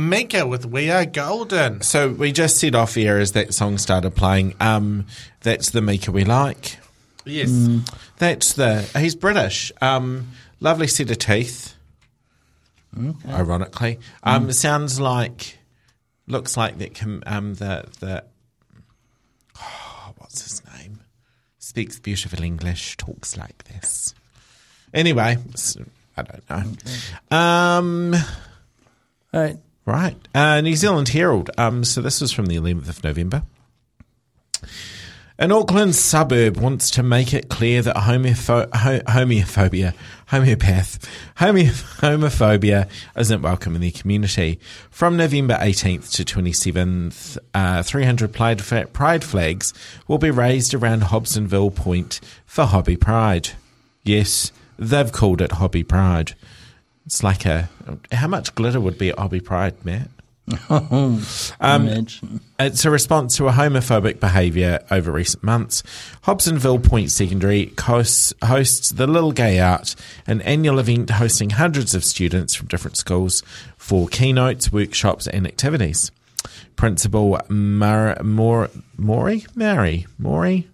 [0.00, 1.80] that was Mika with We Are Golden.
[1.82, 4.54] So we just said off air as that song started playing.
[4.60, 5.06] Um,
[5.40, 6.78] that's the Mika we like.
[7.24, 7.50] Yes.
[8.18, 9.72] That's the he's British.
[9.80, 10.28] Um,
[10.60, 11.74] lovely set of teeth.
[13.28, 15.58] Ironically, um, sounds like
[16.26, 16.94] looks like that.
[16.94, 18.24] Com- um, the the
[19.60, 21.00] oh, what's his name?
[21.58, 22.96] Speaks beautiful English.
[22.96, 24.12] Talks like this.
[24.92, 25.38] Anyway,
[26.16, 27.36] I don't know.
[27.36, 28.14] Um,
[29.32, 29.58] All right.
[29.90, 30.16] Right.
[30.32, 31.50] Uh, New Zealand Herald.
[31.58, 33.42] Um, so this was from the 11th of November.
[35.36, 39.94] An Auckland suburb wants to make it clear that homopho- ho- homophobia,
[40.26, 41.04] homeopath,
[41.38, 41.62] homo-
[42.02, 44.60] homophobia isn't welcome in their community.
[44.90, 49.74] From November 18th to 27th, uh, 300 pride, fa- pride flags
[50.06, 53.50] will be raised around Hobsonville Point for Hobby Pride.
[54.04, 56.34] Yes, they've called it Hobby Pride.
[57.10, 57.68] It's like a.
[58.12, 60.08] How much glitter would be at Hobby Pride, Matt?
[60.70, 62.40] Um, Imagine.
[62.60, 65.82] It's a response to a homophobic behaviour over recent months.
[66.22, 69.96] Hobsonville Point Secondary hosts, hosts the Little Gay Out,
[70.28, 73.42] an annual event hosting hundreds of students from different schools
[73.76, 76.12] for keynotes, workshops, and activities.
[76.76, 79.46] Principal Mar- Mor- Maury?
[79.56, 80.06] Mary?
[80.16, 80.68] Maury?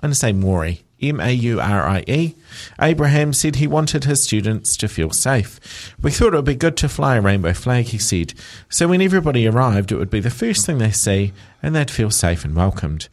[0.00, 0.84] I'm going to say Maury.
[1.00, 2.34] M A U R I E.
[2.80, 5.94] Abraham said he wanted his students to feel safe.
[6.00, 8.34] We thought it would be good to fly a rainbow flag, he said.
[8.68, 11.32] So when everybody arrived, it would be the first thing they see
[11.62, 13.08] and they'd feel safe and welcomed.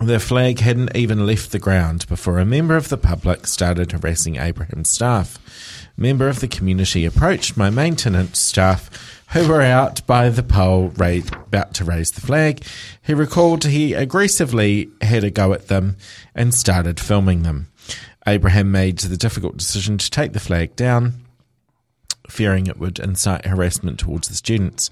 [0.00, 4.36] The flag hadn't even left the ground before a member of the public started harassing
[4.36, 5.38] Abraham's staff.
[5.96, 10.88] A member of the community approached my maintenance staff who were out by the pole
[10.96, 12.64] ra- about to raise the flag.
[13.02, 15.98] He recalled he aggressively had a go at them
[16.34, 17.70] and started filming them.
[18.26, 21.26] Abraham made the difficult decision to take the flag down
[22.30, 24.88] fearing it would incite harassment towards the students.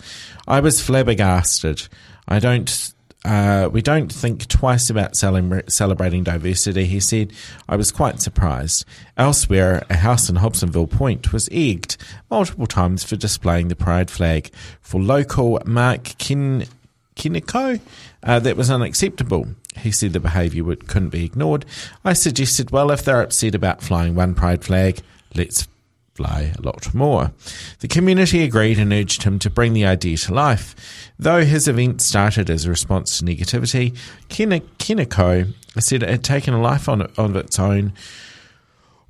[0.47, 1.88] I was flabbergasted.
[2.28, 2.93] I don't.
[3.25, 7.33] Uh, we don't think twice about celebrating diversity, he said.
[7.68, 8.85] I was quite surprised.
[9.16, 11.97] Elsewhere, a house in Hobsonville Point was egged
[12.31, 14.51] multiple times for displaying the pride flag.
[14.83, 16.66] For local Mark Kin-
[17.16, 19.49] uh, that was unacceptable.
[19.77, 21.64] He said the behaviour couldn't be ignored.
[22.05, 25.01] I suggested, well, if they're upset about flying one pride flag,
[25.35, 25.66] let's
[26.14, 27.32] fly a lot more.
[27.80, 31.10] The community agreed and urged him to bring the idea to life.
[31.18, 33.96] Though his event started as a response to negativity,
[34.28, 37.92] Kina- Kinnico said it had taken a life on, of its own.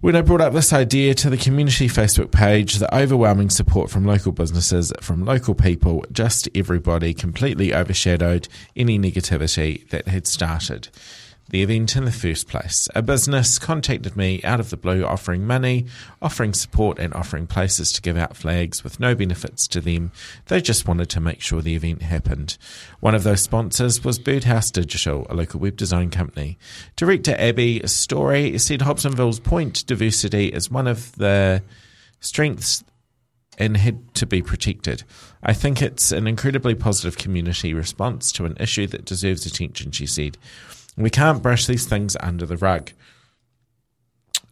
[0.01, 4.05] When I brought up this idea to the community Facebook page, the overwhelming support from
[4.05, 10.89] local businesses, from local people, just everybody completely overshadowed any negativity that had started
[11.51, 12.89] the event in the first place.
[12.95, 15.87] A business contacted me out of the blue offering money,
[16.23, 20.11] offering support, and offering places to give out flags with no benefits to them.
[20.47, 22.57] They just wanted to make sure the event happened.
[23.01, 26.59] One of those sponsors was Birdhouse Digital, a local web design company.
[26.97, 31.63] Director Abby Story said Hobsonville's point diversity is one of the
[32.21, 32.85] strengths
[33.59, 35.05] and had to be protected.
[35.43, 40.07] I think it's an incredibly positive community response to an issue that deserves attention, she
[40.07, 40.39] said.
[40.97, 42.93] We can't brush these things under the rug.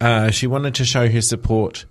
[0.01, 1.85] Uh, she wanted to show her support.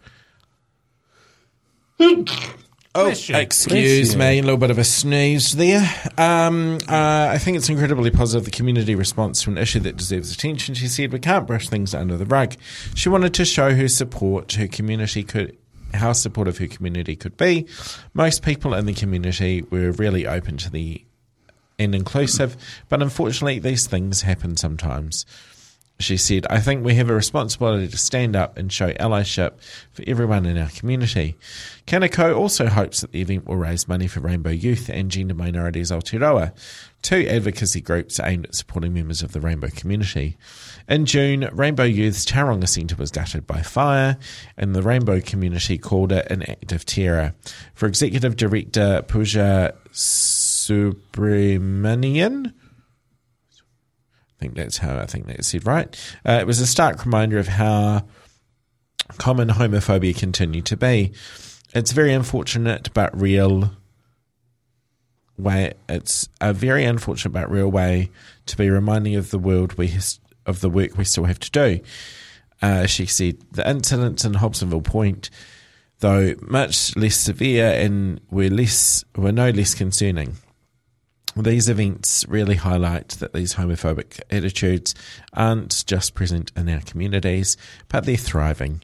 [2.95, 5.89] Oh, excuse me, a little bit of a sneeze there.
[6.19, 10.31] Um, uh, I think it's incredibly positive, the community response to an issue that deserves
[10.35, 10.75] attention.
[10.75, 12.55] She said, We can't brush things under the rug.
[12.95, 15.57] She wanted to show her support, her community could.
[15.95, 17.67] How supportive her community could be.
[18.13, 21.05] Most people in the community were really open to the
[21.83, 22.57] and inclusive,
[22.89, 25.27] but unfortunately, these things happen sometimes.
[26.03, 29.53] She said, I think we have a responsibility to stand up and show allyship
[29.93, 31.37] for everyone in our community.
[31.87, 35.93] Kanako also hopes that the event will raise money for Rainbow Youth and Gender Minorities
[35.93, 36.53] Aotearoa,
[37.03, 40.37] two advocacy groups aimed at supporting members of the Rainbow community.
[40.89, 44.17] In June, Rainbow Youth's Tauranga Centre was gutted by fire,
[44.57, 47.35] and the Rainbow community called it an act of terror.
[47.75, 49.75] For Executive Director Pooja
[50.63, 52.53] Subramanian, I
[54.39, 56.15] think that's how I think that's said right.
[56.27, 58.05] Uh, it was a stark reminder of how
[59.19, 61.13] common homophobia continued to be.
[61.75, 63.73] It's very unfortunate but real
[65.39, 65.73] way.
[65.89, 68.11] It's a very unfortunate but real way
[68.47, 69.93] to be reminding of the world we
[70.45, 71.81] of the work we still have to do.
[72.61, 75.31] Uh, she said the incidents in Hobsonville Point,
[75.99, 80.37] though much less severe and were less were no less concerning.
[81.37, 84.95] These events really highlight that these homophobic attitudes
[85.33, 87.57] aren't just present in our communities,
[87.89, 88.83] but they're thriving.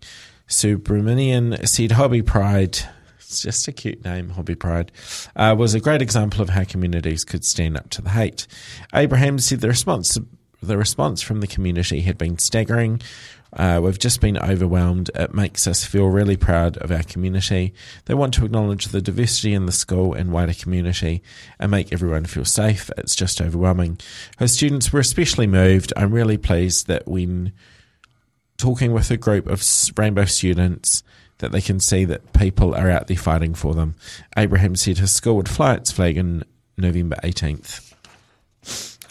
[0.49, 2.79] Subramanian said Hobby Pride
[3.19, 4.91] It's just a cute name, Hobby Pride.
[5.37, 8.47] Uh, was a great example of how communities could stand up to the hate.
[8.95, 10.17] Abraham said the response
[10.61, 13.01] the response from the community had been staggering.
[13.53, 15.11] Uh, we've just been overwhelmed.
[15.15, 17.73] It makes us feel really proud of our community.
[18.05, 21.23] They want to acknowledge the diversity in the school and wider community
[21.59, 22.91] and make everyone feel safe.
[22.99, 23.99] It's just overwhelming.
[24.39, 25.93] Her students were especially moved.
[25.97, 27.53] I'm really pleased that when
[28.59, 29.63] talking with a group of
[29.97, 31.03] rainbow students,
[31.39, 33.95] that they can see that people are out there fighting for them.
[34.37, 36.45] Abraham said his school would fly its flag on
[36.77, 37.88] November 18th.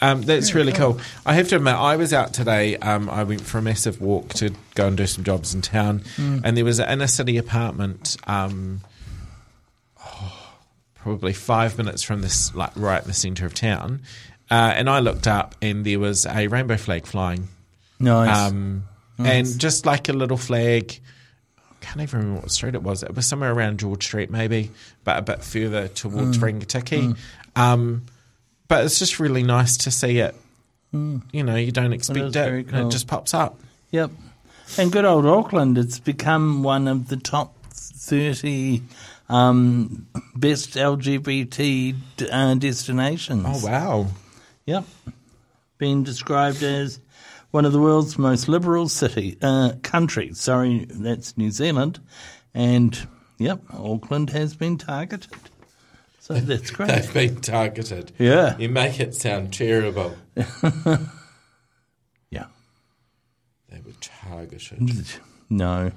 [0.00, 1.00] Um, that's really cool.
[1.26, 2.76] I have to admit, I was out today.
[2.76, 6.02] Um, I went for a massive walk to go and do some jobs in town,
[6.18, 8.80] and there was an inner city apartment, um,
[10.04, 10.54] oh,
[10.94, 14.02] probably five minutes from this, like right in the centre of town.
[14.50, 17.48] Uh, and I looked up, and there was a rainbow flag flying,
[18.00, 18.50] Nice.
[18.50, 18.84] um,
[19.18, 21.00] and just like a little flag.
[21.58, 23.02] I can't even remember what street it was.
[23.02, 24.70] It was somewhere around George Street, maybe,
[25.04, 27.16] but a bit further towards Rangitikei.
[27.56, 28.06] Um,
[28.68, 30.34] but it's just really nice to see it.
[30.92, 33.58] You know, you don't expect is it, very and it just pops up.
[33.90, 34.10] Yep.
[34.78, 38.82] And good old Auckland, it's become one of the top 30
[39.28, 41.94] um, best LGBT
[42.30, 43.44] uh, destinations.
[43.46, 44.06] Oh wow!
[44.66, 44.84] Yep.
[45.76, 47.00] Being described as
[47.50, 50.40] one of the world's most liberal city uh, countries.
[50.40, 52.00] Sorry, that's New Zealand.
[52.52, 52.98] And,
[53.38, 55.30] yep, Auckland has been targeted.
[56.28, 56.88] So that's great.
[56.90, 58.12] They've been targeted.
[58.18, 58.54] Yeah.
[58.58, 60.14] you make it sound terrible.
[62.30, 62.44] Yeah.
[63.70, 65.06] They were targeted.
[65.48, 65.92] No.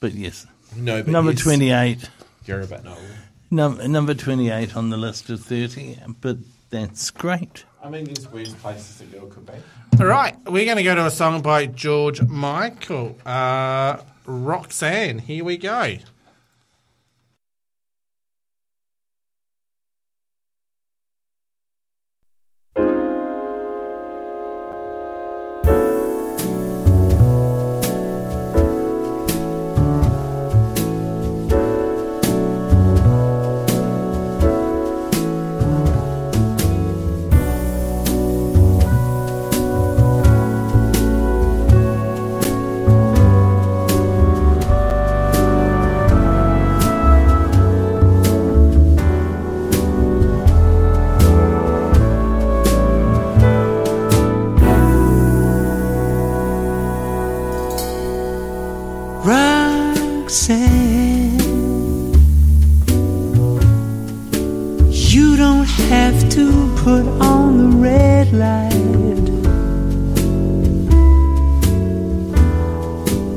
[0.00, 0.46] But yes.
[0.76, 2.10] No, but Number yes, 28.
[2.46, 2.96] You're a bit no.
[3.52, 6.38] Num- number 28 on the list of 30, but
[6.70, 7.64] that's great.
[7.80, 9.52] I mean, there's weird places a girl could be.
[10.00, 15.20] All right, we're going to go to a song by George Michael, uh, Roxanne.
[15.20, 15.98] Here we go.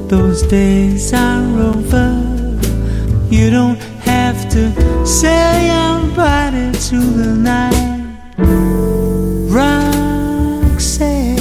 [0.10, 2.10] Those days are over.
[3.30, 3.78] You don't
[4.08, 8.16] have to sell your body to the night.
[9.51, 9.93] Rock
[10.72, 11.38] Roxanne.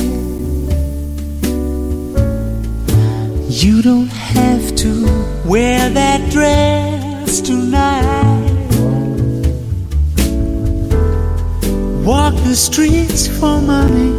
[3.49, 4.91] You don't have to
[5.47, 8.67] wear that dress tonight.
[12.05, 14.11] Walk the streets for money.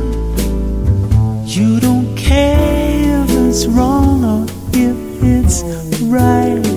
[1.46, 2.87] You don't care
[3.58, 4.44] it's wrong or
[4.74, 5.64] if it's
[6.04, 6.77] right.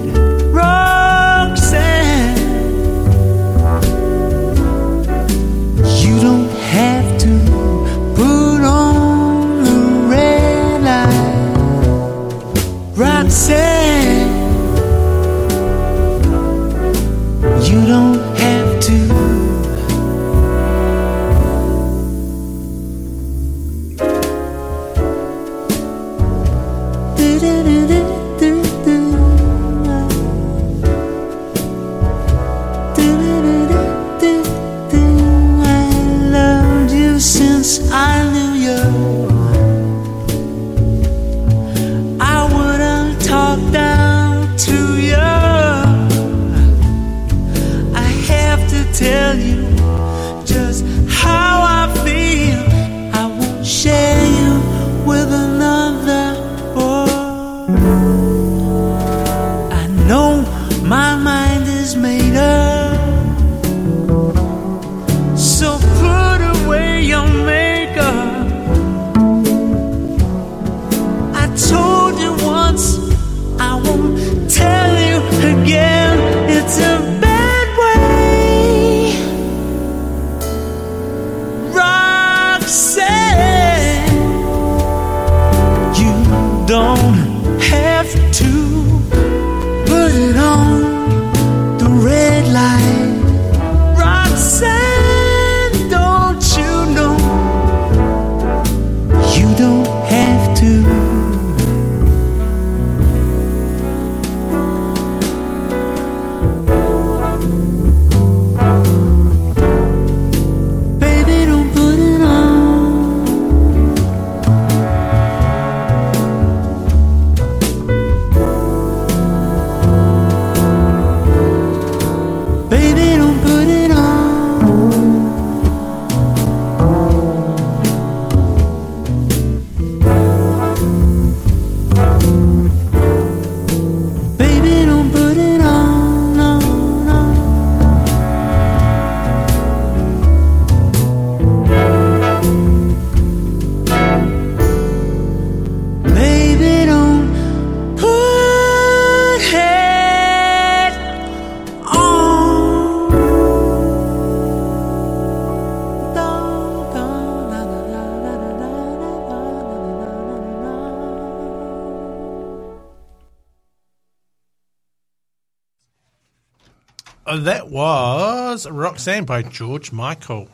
[168.65, 170.49] Was Roxanne by George Michael.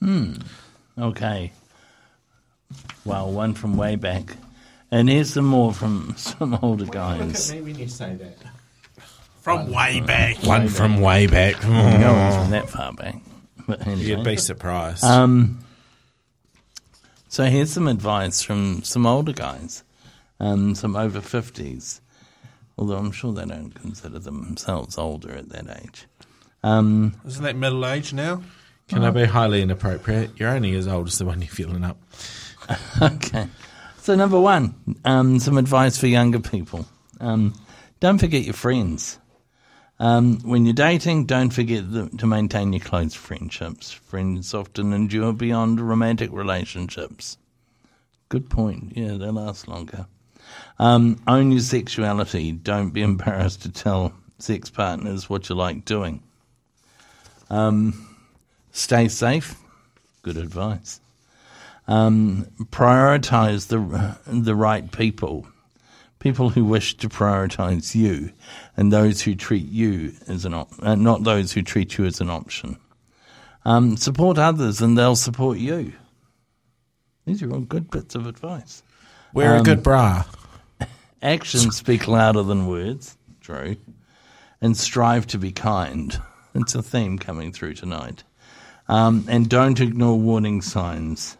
[0.00, 0.34] Hmm.
[0.98, 1.52] Okay.
[3.04, 4.36] Well, one from way back.
[4.90, 7.50] And here's some more from some older guys.
[7.50, 8.36] Look at me when you say that.
[9.40, 10.36] From way back.
[10.42, 11.62] One from way back.
[11.62, 13.16] No one's from that far back.
[13.66, 14.02] But anyway.
[14.02, 15.02] You'd be surprised.
[15.02, 15.60] Um,
[17.28, 19.84] so here's some advice from some older guys,
[20.38, 22.00] um, some over 50s,
[22.76, 26.06] although I'm sure they don't consider themselves older at that age.
[26.62, 28.42] Um, Isn't that middle age now?
[28.88, 30.32] Can I be highly inappropriate?
[30.36, 31.96] You're only as old as the one you're feeling up.
[33.02, 33.46] okay.
[33.98, 36.86] So, number one, um, some advice for younger people.
[37.20, 37.54] Um,
[38.00, 39.18] don't forget your friends.
[40.00, 43.92] Um, when you're dating, don't forget the, to maintain your close friendships.
[43.92, 47.36] Friends often endure beyond romantic relationships.
[48.30, 48.96] Good point.
[48.96, 50.06] Yeah, they last longer.
[50.78, 52.52] Um, own your sexuality.
[52.52, 56.22] Don't be embarrassed to tell sex partners what you like doing.
[57.50, 58.06] Um,
[58.72, 59.56] stay safe.
[60.22, 61.00] Good advice.
[61.88, 65.46] Um, prioritize the the right people,
[66.20, 68.32] people who wish to prioritize you,
[68.76, 72.20] and those who treat you as an op- uh, not those who treat you as
[72.20, 72.76] an option.
[73.64, 75.92] Um, support others, and they'll support you.
[77.26, 78.82] These are all good bits of advice.
[79.34, 80.24] Wear a Um, good bra.
[81.22, 83.16] Actions speak louder than words.
[83.40, 83.76] True.
[84.60, 86.20] And strive to be kind.
[86.54, 88.24] It's a theme coming through tonight.
[88.88, 91.36] Um, and don't ignore warning signs.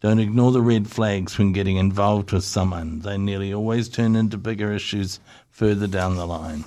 [0.00, 3.00] Don't ignore the red flags when getting involved with someone.
[3.00, 6.64] They nearly always turn into bigger issues further down the line.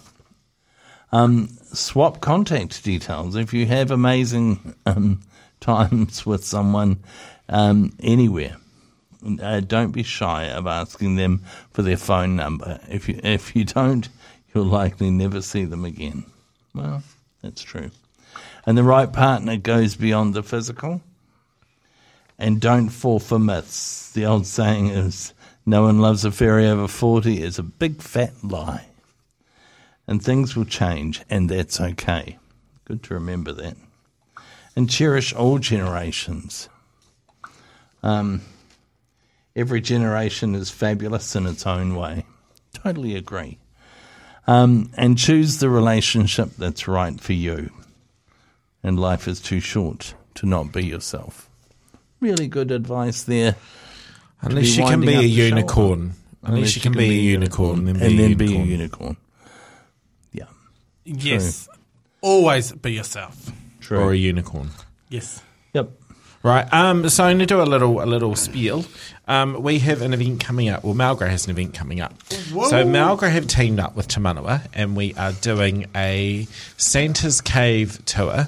[1.12, 3.36] Um, swap contact details.
[3.36, 5.22] If you have amazing um,
[5.60, 7.04] times with someone
[7.50, 8.58] um, anywhere,
[9.42, 12.80] uh, don't be shy of asking them for their phone number.
[12.90, 14.08] If you if you don't,
[14.54, 16.26] you'll likely never see them again.
[16.74, 17.04] Well,
[17.42, 17.92] that's true.
[18.66, 21.02] And the right partner goes beyond the physical.
[22.38, 24.12] And don't fall for myths.
[24.12, 25.34] The old saying is,
[25.66, 28.88] "No one loves a fairy over forty" is a big fat lie.
[30.08, 32.40] And things will change, and that's okay.
[32.86, 33.78] Good to remember that.
[34.76, 36.68] And cherish all generations.
[38.02, 38.42] Um,
[39.56, 42.26] every generation is fabulous in its own way.
[42.74, 43.60] Totally agree.
[44.48, 47.70] Um, and choose the relationship that's right for you.
[48.84, 51.50] And life is too short to not be yourself.
[52.20, 53.56] Really good advice there.
[54.42, 56.02] Unless be you can be a unicorn.
[56.44, 56.54] on.
[56.54, 58.38] Unless, you can, be, a unicorn, then be and a then unicorn.
[58.38, 59.18] be a unicorn.
[60.34, 60.46] Yeah,
[61.06, 61.70] Yes.
[62.22, 63.52] Always be yourself.
[63.80, 64.00] true.
[64.00, 64.70] Or a unicorn.
[65.10, 65.44] Yes.
[66.44, 66.72] Right.
[66.74, 68.86] Um, so I'm going to do a little a little spiel.
[69.28, 70.84] Um, we have an event coming up.
[70.84, 72.14] Well, Malgra has an event coming up.
[72.70, 78.04] So Malgra have teamed up with Te Manawa, and we are doing a Santa's Cave
[78.06, 78.48] tour.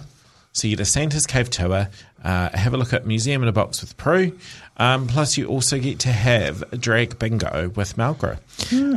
[0.54, 1.88] So you get a Santa's Cave tour.
[2.24, 4.38] Uh, have a look at Museum in a Box with Prue.
[4.78, 8.39] Um, plus, you also get to have a drag bingo with Malgra.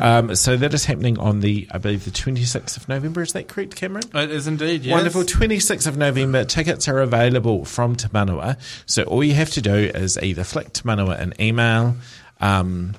[0.01, 3.23] Um, so that is happening on the, I believe, the 26th of November.
[3.23, 4.05] Is that correct, Cameron?
[4.15, 4.93] It is indeed, yes.
[4.95, 5.23] Wonderful.
[5.25, 6.45] 26th of November.
[6.45, 8.59] Tickets are available from Te Manawa.
[8.87, 11.97] So all you have to do is either flick Te Manawa an email.
[12.41, 12.95] Um,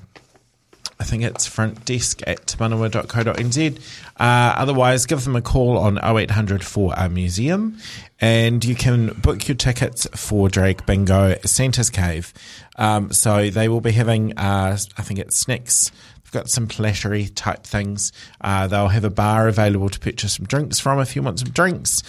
[0.99, 3.79] I think it's front desk at temanawa.co.nz.
[4.19, 7.77] Uh, otherwise, give them a call on 0800 for our museum
[8.19, 12.33] and you can book your tickets for Drake Bingo Santa's Cave.
[12.77, 15.91] Um, so they will be having, uh, I think it's snacks.
[16.23, 18.11] They've got some flattery type things.
[18.41, 21.51] Uh, they'll have a bar available to purchase some drinks from if you want some
[21.51, 22.03] drinks.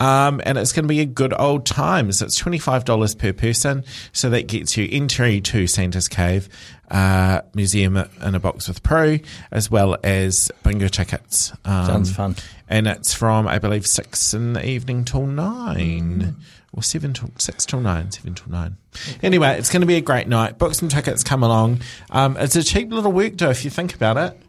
[0.00, 2.10] Um, and it's going to be a good old time.
[2.12, 3.84] So it's $25 per person.
[4.12, 6.48] So that gets you entry to Santa's Cave,
[6.90, 9.18] uh, museum in a box with Pro,
[9.50, 11.52] as well as bingo tickets.
[11.64, 12.36] Um, Sounds fun.
[12.68, 16.36] And it's from, I believe, six in the evening till nine.
[16.72, 18.76] Or seven till six till nine, seven till nine.
[19.22, 20.58] Anyway, it's going to be a great night.
[20.58, 21.82] Book some tickets, come along.
[22.10, 24.40] Um, it's a cheap little work do if you think about it.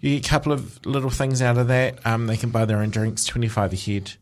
[0.00, 2.06] You get a couple of little things out of that.
[2.06, 4.12] Um, they can buy their own drinks, twenty five a head.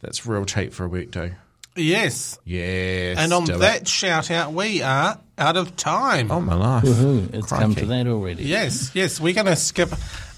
[0.00, 1.32] That's real cheap for a work do.
[1.74, 2.38] Yes.
[2.44, 3.18] Yes.
[3.18, 3.58] And on do it.
[3.58, 6.30] that shout out, we are out of time.
[6.30, 8.44] oh my life, Woohoo, it's come to that already.
[8.44, 9.20] Yes, yes.
[9.20, 9.92] We're going to skip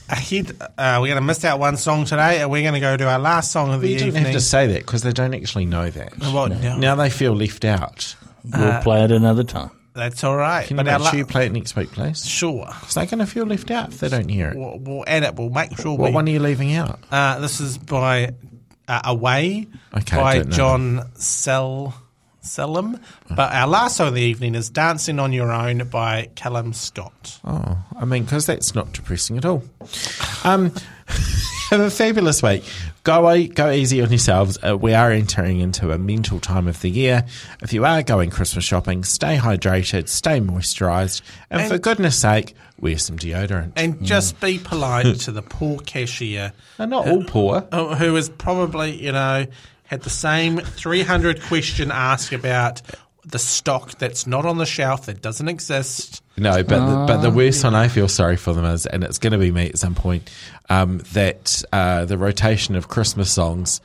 [0.09, 0.57] ahead.
[0.61, 3.09] Uh, we're going to miss out one song today, and we're going to go to
[3.09, 4.25] our last song of the you don't evening.
[4.25, 6.19] have to say that because they don't actually know that.
[6.19, 6.79] Well, no.
[6.79, 8.17] Now they feel left out.
[8.45, 9.71] We'll play it another time.
[9.95, 10.67] That's all right.
[10.67, 12.25] Can you but our make la- sure you play it next week, please?
[12.25, 12.67] sure.
[12.67, 14.57] Because they're going to feel left out if they don't hear it.
[14.57, 15.35] We'll, we'll add it.
[15.35, 15.97] We'll make sure.
[15.97, 17.01] What we, one are you leaving out?
[17.11, 18.31] Uh, this is by
[18.89, 19.67] uh, Away
[19.97, 20.43] Okay, by.
[20.43, 21.95] John Sel
[22.41, 22.99] Selim.
[23.35, 27.39] But our last song of the evening is Dancing on Your Own by Callum Scott.
[27.45, 29.63] Oh, I mean, because that's not depressing at all.
[30.45, 30.73] Um,
[31.71, 32.65] Have a fabulous week.
[33.09, 34.59] Go go easy on yourselves.
[34.63, 37.25] Uh, we are entering into a mental time of the year.
[37.63, 42.55] If you are going Christmas shopping, stay hydrated, stay moisturised, and, And- for goodness sake,
[42.79, 43.73] wear some deodorant.
[43.77, 47.67] And just be polite to the poor cashier And not all poor.
[47.73, 49.47] uh, who has probably, you know,
[49.85, 52.83] had the same 300 question asked about
[53.25, 56.23] the stock that's not on the shelf that doesn't exist.
[56.39, 59.19] No, but the, but the worst one I feel sorry for them is, and it's
[59.19, 60.31] going to be me at some point,
[60.71, 63.81] um, that uh, the rotation of Christmas songs,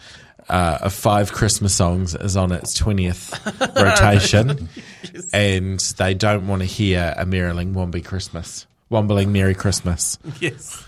[0.49, 3.33] uh, of five Christmas songs, is on its twentieth
[3.75, 4.69] rotation,
[5.33, 10.85] and they don't want to hear a Marilyn Wombly Christmas, Wombling Merry Christmas Yes.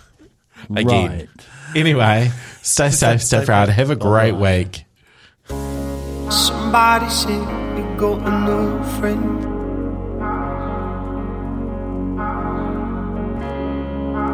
[0.76, 0.86] again.
[1.18, 1.30] Right.
[1.76, 4.84] Anyway, stay safe, stay proud, have a great week.
[6.30, 7.30] Somebody said
[7.78, 9.55] you got a new friend.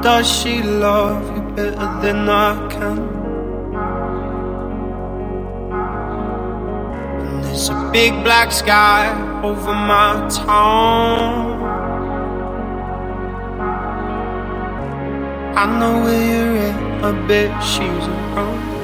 [0.01, 2.97] Does she love you better than I can?
[7.21, 9.11] And there's a big black sky
[9.43, 11.61] over my town.
[15.55, 18.80] I know where you're at, I bet she's around.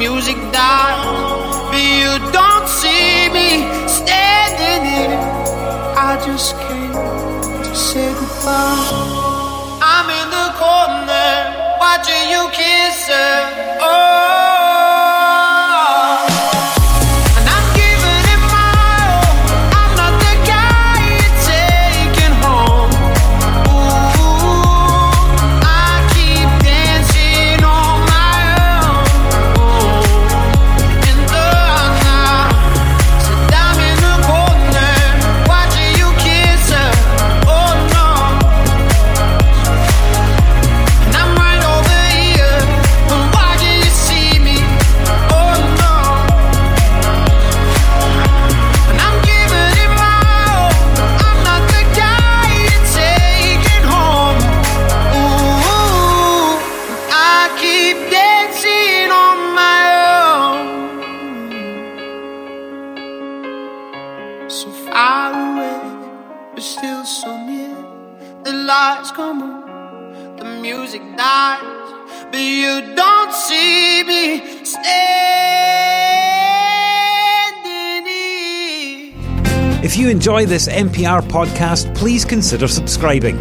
[0.00, 1.04] Music dies,
[1.68, 3.48] but you don't see me
[3.86, 5.20] standing here.
[6.08, 6.94] I just came
[7.64, 9.78] to say goodbye.
[9.94, 13.59] I'm in the corner, watching you kiss her.
[80.30, 83.36] Enjoy this MPR podcast, please consider subscribing.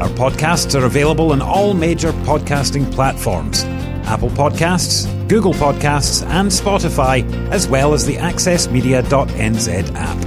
[0.00, 3.64] Our podcasts are available on all major podcasting platforms
[4.06, 10.22] Apple Podcasts, Google Podcasts, and Spotify, as well as the AccessMedia.nz app.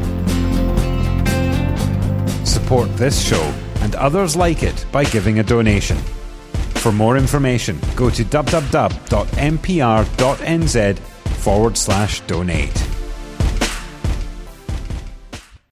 [2.46, 5.96] Support this show and others like it by giving a donation.
[6.76, 8.90] For more information, go to www.mpr.nz
[11.00, 12.91] forward slash donate.